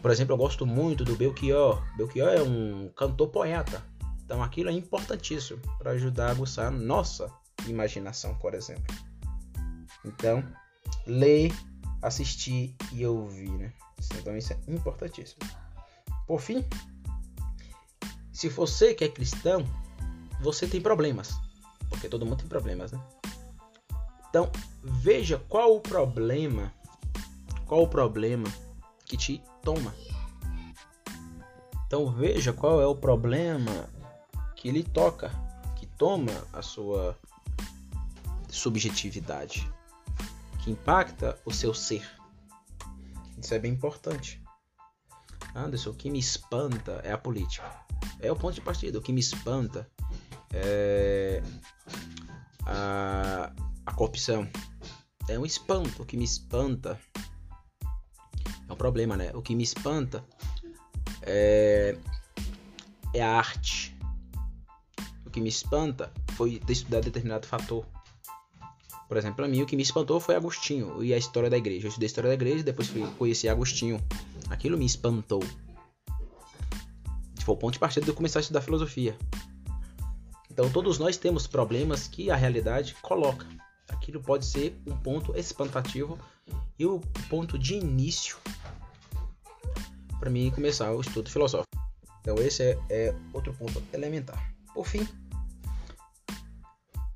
Por 0.01 0.11
exemplo, 0.11 0.33
eu 0.33 0.37
gosto 0.37 0.65
muito 0.65 1.05
do 1.05 1.15
Belchior. 1.15 1.81
Belchior 1.95 2.29
é 2.29 2.41
um 2.41 2.89
cantor 2.95 3.29
poeta. 3.29 3.83
Então 4.25 4.41
aquilo 4.41 4.69
é 4.69 4.73
importantíssimo 4.73 5.59
para 5.77 5.91
ajudar 5.91 6.27
a 6.27 6.31
aguçar 6.31 6.71
nossa 6.71 7.31
imaginação, 7.67 8.35
por 8.35 8.53
exemplo. 8.53 8.95
Então, 10.05 10.43
ler, 11.07 11.53
assistir 12.01 12.75
e 12.91 13.05
ouvir, 13.05 13.51
né? 13.51 13.73
Então 14.19 14.35
isso 14.35 14.53
é 14.53 14.59
importantíssimo. 14.67 15.39
Por 16.27 16.41
fim, 16.41 16.65
se 18.31 18.49
você 18.49 18.93
que 18.93 19.03
é 19.03 19.09
cristão, 19.09 19.65
você 20.41 20.67
tem 20.67 20.81
problemas, 20.81 21.33
porque 21.89 22.09
todo 22.09 22.25
mundo 22.25 22.39
tem 22.39 22.47
problemas, 22.47 22.91
né? 22.91 23.01
Então, 24.33 24.51
veja 24.83 25.37
qual 25.47 25.75
o 25.75 25.79
problema, 25.79 26.73
qual 27.67 27.83
o 27.83 27.87
problema 27.87 28.51
que 29.05 29.15
te 29.15 29.43
toma. 29.61 29.93
Então, 31.85 32.11
veja 32.11 32.51
qual 32.51 32.81
é 32.81 32.87
o 32.87 32.95
problema 32.95 33.87
que 34.55 34.71
lhe 34.71 34.81
toca, 34.81 35.29
que 35.75 35.85
toma 35.85 36.31
a 36.51 36.63
sua 36.63 37.15
subjetividade, 38.49 39.71
que 40.63 40.71
impacta 40.71 41.39
o 41.45 41.53
seu 41.53 41.71
ser. 41.71 42.03
Isso 43.37 43.53
é 43.53 43.59
bem 43.59 43.73
importante. 43.73 44.41
Anderson, 45.53 45.91
o 45.91 45.93
que 45.93 46.09
me 46.09 46.17
espanta 46.17 46.93
é 47.03 47.11
a 47.11 47.19
política. 47.19 47.71
É 48.19 48.31
o 48.31 48.35
ponto 48.35 48.55
de 48.55 48.61
partida. 48.61 48.97
O 48.97 49.01
que 49.03 49.13
me 49.13 49.19
espanta 49.19 49.87
é 50.51 51.43
a, 52.65 53.53
a 53.85 53.93
corrupção. 53.93 54.47
É 55.27 55.37
um 55.39 55.45
espanto. 55.45 56.03
O 56.03 56.05
que 56.05 56.17
me 56.17 56.23
espanta 56.23 56.99
é 58.67 58.73
um 58.73 58.75
problema, 58.75 59.15
né? 59.15 59.31
O 59.33 59.41
que 59.41 59.55
me 59.55 59.63
espanta 59.63 60.23
é, 61.21 61.97
é 63.13 63.21
a 63.21 63.37
arte. 63.37 63.95
O 65.25 65.29
que 65.29 65.41
me 65.41 65.49
espanta 65.49 66.11
foi 66.33 66.59
ter 66.59 66.73
estudado 66.73 67.03
determinado 67.03 67.47
fator. 67.47 67.85
Por 69.07 69.17
exemplo, 69.17 69.37
para 69.37 69.47
mim, 69.47 69.61
o 69.61 69.65
que 69.65 69.75
me 69.75 69.83
espantou 69.83 70.19
foi 70.19 70.35
Agostinho 70.35 71.03
e 71.03 71.13
a 71.13 71.17
história 71.17 71.49
da 71.49 71.57
igreja. 71.57 71.85
Eu 71.85 71.89
estudei 71.89 72.07
a 72.07 72.07
história 72.07 72.29
da 72.29 72.33
igreja 72.33 72.59
e 72.59 72.63
depois 72.63 72.87
fui 72.87 73.05
conhecer 73.17 73.47
Agostinho. 73.47 74.01
Aquilo 74.49 74.77
me 74.77 74.85
espantou. 74.85 75.43
Foi 77.41 77.55
o 77.55 77.57
ponto 77.57 77.73
de 77.73 77.79
partida 77.79 78.05
de 78.05 78.11
eu 78.11 78.15
começar 78.15 78.39
a 78.39 78.41
estudar 78.41 78.61
filosofia. 78.61 79.17
Então, 80.49 80.69
todos 80.69 80.97
nós 80.97 81.17
temos 81.17 81.45
problemas 81.45 82.07
que 82.07 82.31
a 82.31 82.35
realidade 82.35 82.95
coloca. 83.01 83.45
Aquilo 83.89 84.21
pode 84.21 84.45
ser 84.45 84.81
um 84.87 84.95
ponto 84.97 85.37
espantativo 85.37 86.17
e 86.77 86.85
o 86.85 86.99
ponto 87.29 87.57
de 87.57 87.75
início 87.75 88.37
para 90.23 90.29
mim 90.29 90.49
começar 90.51 90.89
o 90.93 91.01
estudo 91.01 91.29
filosófico. 91.29 91.77
Então, 92.21 92.35
esse 92.37 92.63
é, 92.63 92.79
é 92.89 93.15
outro 93.33 93.53
ponto 93.53 93.83
elementar. 93.91 94.55
Por 94.73 94.87
fim, 94.87 95.05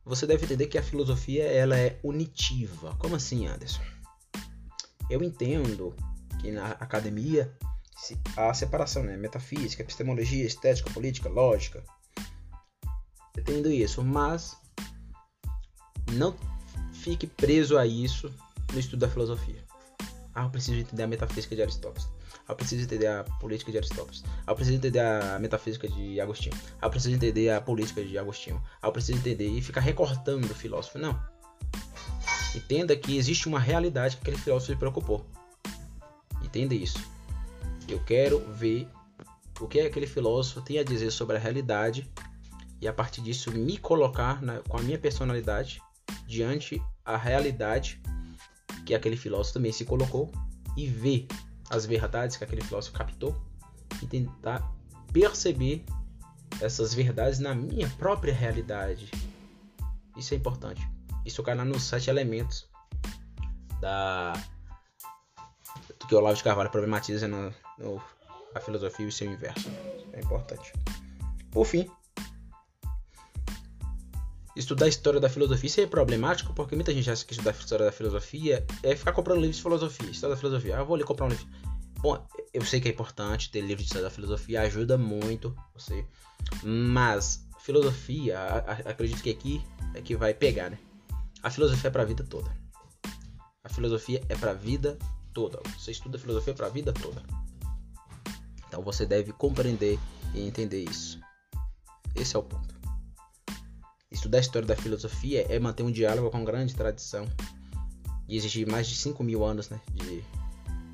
você 0.03 0.27
deve 0.27 0.43
entender 0.43 0.67
que 0.67 0.77
a 0.77 0.83
filosofia 0.83 1.45
ela 1.45 1.77
é 1.77 1.97
unitiva. 2.03 2.97
Como 2.99 3.15
assim, 3.15 3.47
Anderson? 3.47 3.81
Eu 5.09 5.23
entendo 5.23 5.95
que 6.41 6.51
na 6.51 6.71
academia 6.71 7.49
a 8.35 8.53
separação, 8.53 9.03
né? 9.03 9.15
Metafísica, 9.15 9.83
epistemologia, 9.83 10.45
estética, 10.45 10.89
política, 10.91 11.29
lógica. 11.29 11.81
Entendo 13.37 13.71
isso, 13.71 14.03
mas 14.03 14.57
não 16.11 16.35
fique 17.07 17.25
preso 17.25 17.77
a 17.77 17.87
isso 17.87 18.29
no 18.73 18.79
estudo 18.79 18.99
da 18.99 19.09
filosofia. 19.09 19.63
Ah, 20.35 20.43
eu 20.43 20.49
preciso 20.49 20.77
entender 20.77 21.03
a 21.03 21.07
metafísica 21.07 21.55
de 21.55 21.61
Aristóteles. 21.61 22.09
Ah, 22.45 22.51
eu 22.51 22.55
preciso 22.55 22.83
entender 22.83 23.07
a 23.07 23.23
política 23.23 23.71
de 23.71 23.77
Aristóteles. 23.77 24.23
Ah, 24.45 24.51
eu 24.51 24.55
preciso 24.55 24.77
entender 24.77 24.99
a 24.99 25.39
metafísica 25.39 25.87
de 25.87 26.19
Agostinho. 26.19 26.55
Ah, 26.81 26.87
eu 26.87 26.89
preciso 26.89 27.15
entender 27.15 27.49
a 27.49 27.61
política 27.61 28.03
de 28.03 28.17
Agostinho. 28.17 28.61
Ah, 28.81 28.87
eu 28.87 28.91
preciso 28.91 29.17
entender 29.17 29.47
e 29.47 29.61
ficar 29.61 29.79
recortando 29.79 30.45
o 30.45 30.53
filósofo. 30.53 30.99
Não. 30.99 31.17
Entenda 32.53 32.93
que 32.95 33.17
existe 33.17 33.47
uma 33.47 33.59
realidade 33.59 34.17
que 34.17 34.23
aquele 34.23 34.37
filósofo 34.37 34.73
se 34.73 34.77
preocupou. 34.77 35.25
Entenda 36.43 36.75
isso. 36.75 36.99
Eu 37.87 38.03
quero 38.03 38.39
ver 38.51 38.85
o 39.61 39.67
que 39.67 39.79
aquele 39.79 40.07
filósofo 40.07 40.61
tem 40.61 40.77
a 40.77 40.83
dizer 40.83 41.09
sobre 41.11 41.37
a 41.37 41.39
realidade 41.39 42.11
e 42.81 42.87
a 42.87 42.91
partir 42.91 43.21
disso 43.21 43.49
me 43.51 43.77
colocar 43.77 44.41
na, 44.41 44.59
com 44.59 44.77
a 44.77 44.81
minha 44.81 44.99
personalidade 44.99 45.81
diante 46.27 46.81
a 47.07 47.15
realidade 47.15 48.01
que 48.85 48.93
aquele 48.93 49.15
filósofo 49.15 49.53
também 49.55 49.71
se 49.71 49.85
colocou 49.85 50.29
e 50.75 50.87
ver 50.87 51.27
as 51.69 51.85
verdades 51.85 52.35
que 52.35 52.43
aquele 52.43 52.61
filósofo 52.61 52.95
captou 52.95 53.35
e 54.01 54.05
tentar 54.05 54.69
perceber 55.11 55.85
essas 56.61 56.93
verdades 56.93 57.39
na 57.39 57.55
minha 57.55 57.89
própria 57.91 58.33
realidade. 58.33 59.09
Isso 60.17 60.33
é 60.33 60.37
importante. 60.37 60.85
Isso 61.25 61.41
cai 61.41 61.55
nos 61.55 61.83
sete 61.83 62.09
elementos 62.09 62.69
da 63.79 64.33
do 65.99 66.07
que 66.07 66.15
o 66.15 66.17
Olavo 66.17 66.35
de 66.35 66.43
Carvalho 66.43 66.69
problematiza 66.69 67.27
no, 67.27 67.53
no, 67.77 68.01
filosofia 68.61 69.05
e 69.05 69.09
o 69.09 69.11
seu 69.11 69.31
inverso. 69.31 69.69
É 70.13 70.19
importante. 70.19 70.73
Por 71.51 71.65
fim, 71.65 71.89
estudar 74.57 74.85
a 74.85 74.89
história 74.89 75.19
da 75.19 75.29
filosofia 75.29 75.67
isso 75.67 75.81
é 75.81 75.87
problemático 75.87 76.53
porque 76.53 76.75
muita 76.75 76.93
gente 76.93 77.09
acha 77.09 77.23
que 77.23 77.33
estudar 77.33 77.51
a 77.51 77.53
história 77.53 77.85
da 77.85 77.91
filosofia 77.91 78.65
é 78.83 78.95
ficar 78.95 79.13
comprando 79.13 79.39
livros 79.39 79.57
de 79.57 79.61
filosofia, 79.61 80.09
história 80.09 80.35
da 80.35 80.39
filosofia. 80.39 80.79
Ah, 80.79 80.83
vou 80.83 80.95
ali 80.95 81.03
comprar 81.03 81.25
um 81.25 81.29
livro. 81.29 81.47
Bom, 81.99 82.25
eu 82.53 82.63
sei 82.63 82.79
que 82.79 82.87
é 82.87 82.91
importante 82.91 83.49
ter 83.49 83.61
livro 83.61 83.77
de 83.77 83.83
história 83.83 84.03
da 84.03 84.11
filosofia, 84.11 84.61
ajuda 84.61 84.97
muito 84.97 85.55
você, 85.73 86.05
mas 86.63 87.47
filosofia, 87.59 88.39
acredito 88.85 89.21
que 89.21 89.29
aqui 89.29 89.61
é 89.93 90.01
que 90.01 90.15
vai 90.15 90.33
pegar, 90.33 90.69
né? 90.69 90.77
A 91.41 91.49
filosofia 91.49 91.87
é 91.87 91.91
para 91.91 92.03
a 92.03 92.05
vida 92.05 92.23
toda. 92.23 92.49
A 93.63 93.69
filosofia 93.69 94.23
é 94.29 94.35
para 94.35 94.51
a 94.51 94.53
vida 94.53 94.97
toda. 95.33 95.59
Você 95.77 95.91
estuda 95.91 96.17
filosofia 96.17 96.53
para 96.53 96.67
a 96.67 96.69
vida 96.69 96.93
toda. 96.93 97.21
Então 98.67 98.81
você 98.81 99.05
deve 99.05 99.31
compreender 99.33 99.99
e 100.33 100.47
entender 100.47 100.83
isso. 100.83 101.19
Esse 102.15 102.35
é 102.35 102.39
o 102.39 102.43
ponto. 102.43 102.76
Estudar 104.09 104.37
a 104.37 104.41
história 104.41 104.67
da 104.67 104.75
filosofia 104.75 105.45
é 105.49 105.59
manter 105.59 105.83
um 105.83 105.91
diálogo 105.91 106.29
com 106.29 106.43
grande 106.43 106.73
tradição. 106.73 107.27
E 108.27 108.35
existe 108.35 108.65
mais 108.65 108.87
de 108.87 108.95
5 108.95 109.23
mil 109.23 109.43
anos 109.43 109.69
né, 109.69 109.79
de, 109.93 110.21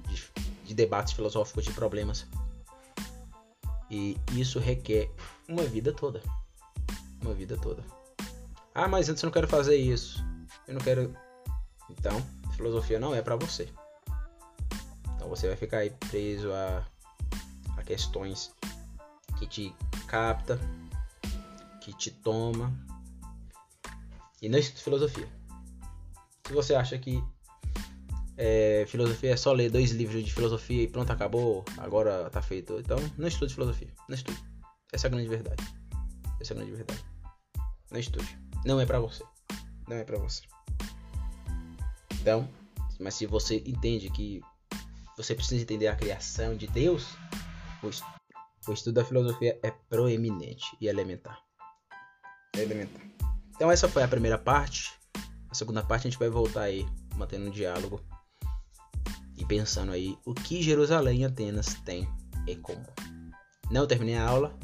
de, 0.08 0.24
de 0.66 0.74
debates 0.74 1.14
filosóficos 1.14 1.64
de 1.64 1.72
problemas. 1.74 2.26
E 3.90 4.18
isso 4.34 4.60
requer 4.60 5.12
uma 5.48 5.64
vida 5.64 5.94
toda. 5.94 6.22
Uma 7.22 7.34
vida 7.34 7.58
toda. 7.58 7.84
Ah, 8.74 8.88
mas 8.88 9.10
antes 9.10 9.22
eu 9.22 9.28
não 9.28 9.34
quero 9.34 9.48
fazer 9.48 9.76
isso. 9.76 10.24
Eu 10.68 10.74
não 10.74 10.82
quero. 10.82 11.16
Então, 11.90 12.24
filosofia 12.56 13.00
não 13.00 13.14
é 13.14 13.22
para 13.22 13.36
você. 13.36 13.70
Então 15.16 15.30
você 15.30 15.48
vai 15.48 15.56
ficar 15.56 15.80
aí 15.80 15.92
preso 16.10 16.52
a, 16.52 16.84
a 17.78 17.84
questões 17.84 18.52
que 19.38 19.46
te 19.46 19.76
capta, 20.08 20.60
que 21.82 21.94
te 21.94 22.10
toma. 22.10 22.74
E 24.44 24.50
não 24.50 24.60
estuda 24.60 24.82
filosofia. 24.84 25.30
Se 26.46 26.52
você 26.52 26.76
acha 26.76 26.98
que 26.98 27.24
é, 28.36 28.84
filosofia 28.90 29.32
é 29.32 29.38
só 29.38 29.54
ler 29.54 29.72
dois 29.72 29.92
livros 29.92 30.22
de 30.22 30.34
filosofia 30.34 30.84
e 30.84 30.88
pronto, 30.90 31.10
acabou, 31.14 31.64
agora 31.78 32.30
tá 32.30 32.42
feito. 32.42 32.78
Então, 32.78 32.98
não 33.18 33.26
estude 33.26 33.54
filosofia. 33.54 33.88
Não 34.10 34.16
estude. 34.16 34.38
Essa 34.92 35.08
é 35.08 35.10
a 35.10 35.12
grande 35.12 35.30
verdade. 35.30 35.64
Essa 36.42 36.52
é 36.52 36.56
a 36.56 36.58
grande 36.58 36.76
verdade. 36.76 37.06
Não 37.90 37.98
estude. 37.98 38.38
Não 38.66 38.82
é 38.82 38.86
para 38.86 39.00
você. 39.00 39.24
Não 39.88 39.96
é 39.96 40.04
para 40.04 40.20
você. 40.20 40.42
Então, 42.20 42.50
mas 43.00 43.14
se 43.14 43.26
você 43.26 43.64
entende 43.66 44.10
que 44.10 44.42
você 45.16 45.34
precisa 45.36 45.62
entender 45.62 45.88
a 45.88 45.96
criação 45.96 46.54
de 46.58 46.68
Deus, 46.68 47.08
o 48.68 48.74
estudo 48.74 48.96
da 48.96 49.06
filosofia 49.06 49.58
é 49.64 49.72
proeminente 49.72 50.66
e 50.82 50.88
elementar. 50.88 51.42
É 52.58 52.62
elementar. 52.62 53.14
Então 53.56 53.72
essa 53.72 53.88
foi 53.88 54.04
a 54.04 54.08
primeira 54.08 54.38
parte. 54.38 54.92
A 55.50 55.56
segunda 55.56 55.84
parte 55.84 56.08
a 56.08 56.10
gente 56.10 56.20
vai 56.20 56.30
voltar 56.30 56.64
aí, 56.64 56.86
mantendo 57.16 57.46
um 57.46 57.52
diálogo 57.52 58.02
e 59.38 59.46
pensando 59.46 59.92
aí 59.92 60.18
o 60.26 60.34
que 60.34 60.62
Jerusalém 60.62 61.22
e 61.22 61.26
Atenas 61.26 61.76
têm 61.86 62.08
em 62.48 62.60
comum. 62.60 62.84
Não 63.70 63.88
terminei 63.88 64.18
a 64.18 64.28
aula 64.28 64.58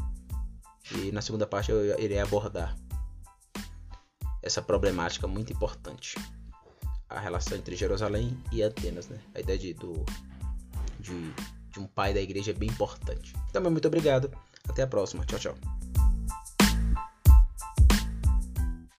e 0.95 1.11
na 1.11 1.21
segunda 1.21 1.45
parte 1.45 1.71
eu 1.71 1.99
irei 1.99 2.19
abordar 2.19 2.75
essa 4.41 4.61
problemática 4.61 5.27
muito 5.27 5.53
importante. 5.53 6.15
A 7.07 7.19
relação 7.19 7.57
entre 7.57 7.75
Jerusalém 7.75 8.37
e 8.51 8.63
Atenas, 8.63 9.07
né? 9.07 9.19
A 9.33 9.39
ideia 9.39 9.57
de, 9.57 9.73
do, 9.73 10.05
de, 10.99 11.33
de 11.71 11.79
um 11.79 11.87
pai 11.87 12.13
da 12.13 12.21
igreja 12.21 12.51
é 12.51 12.53
bem 12.53 12.69
importante. 12.69 13.33
Também 13.51 13.71
muito 13.71 13.87
obrigado. 13.87 14.31
Até 14.67 14.83
a 14.83 14.87
próxima. 14.87 15.25
Tchau, 15.25 15.39
tchau. 15.39 15.78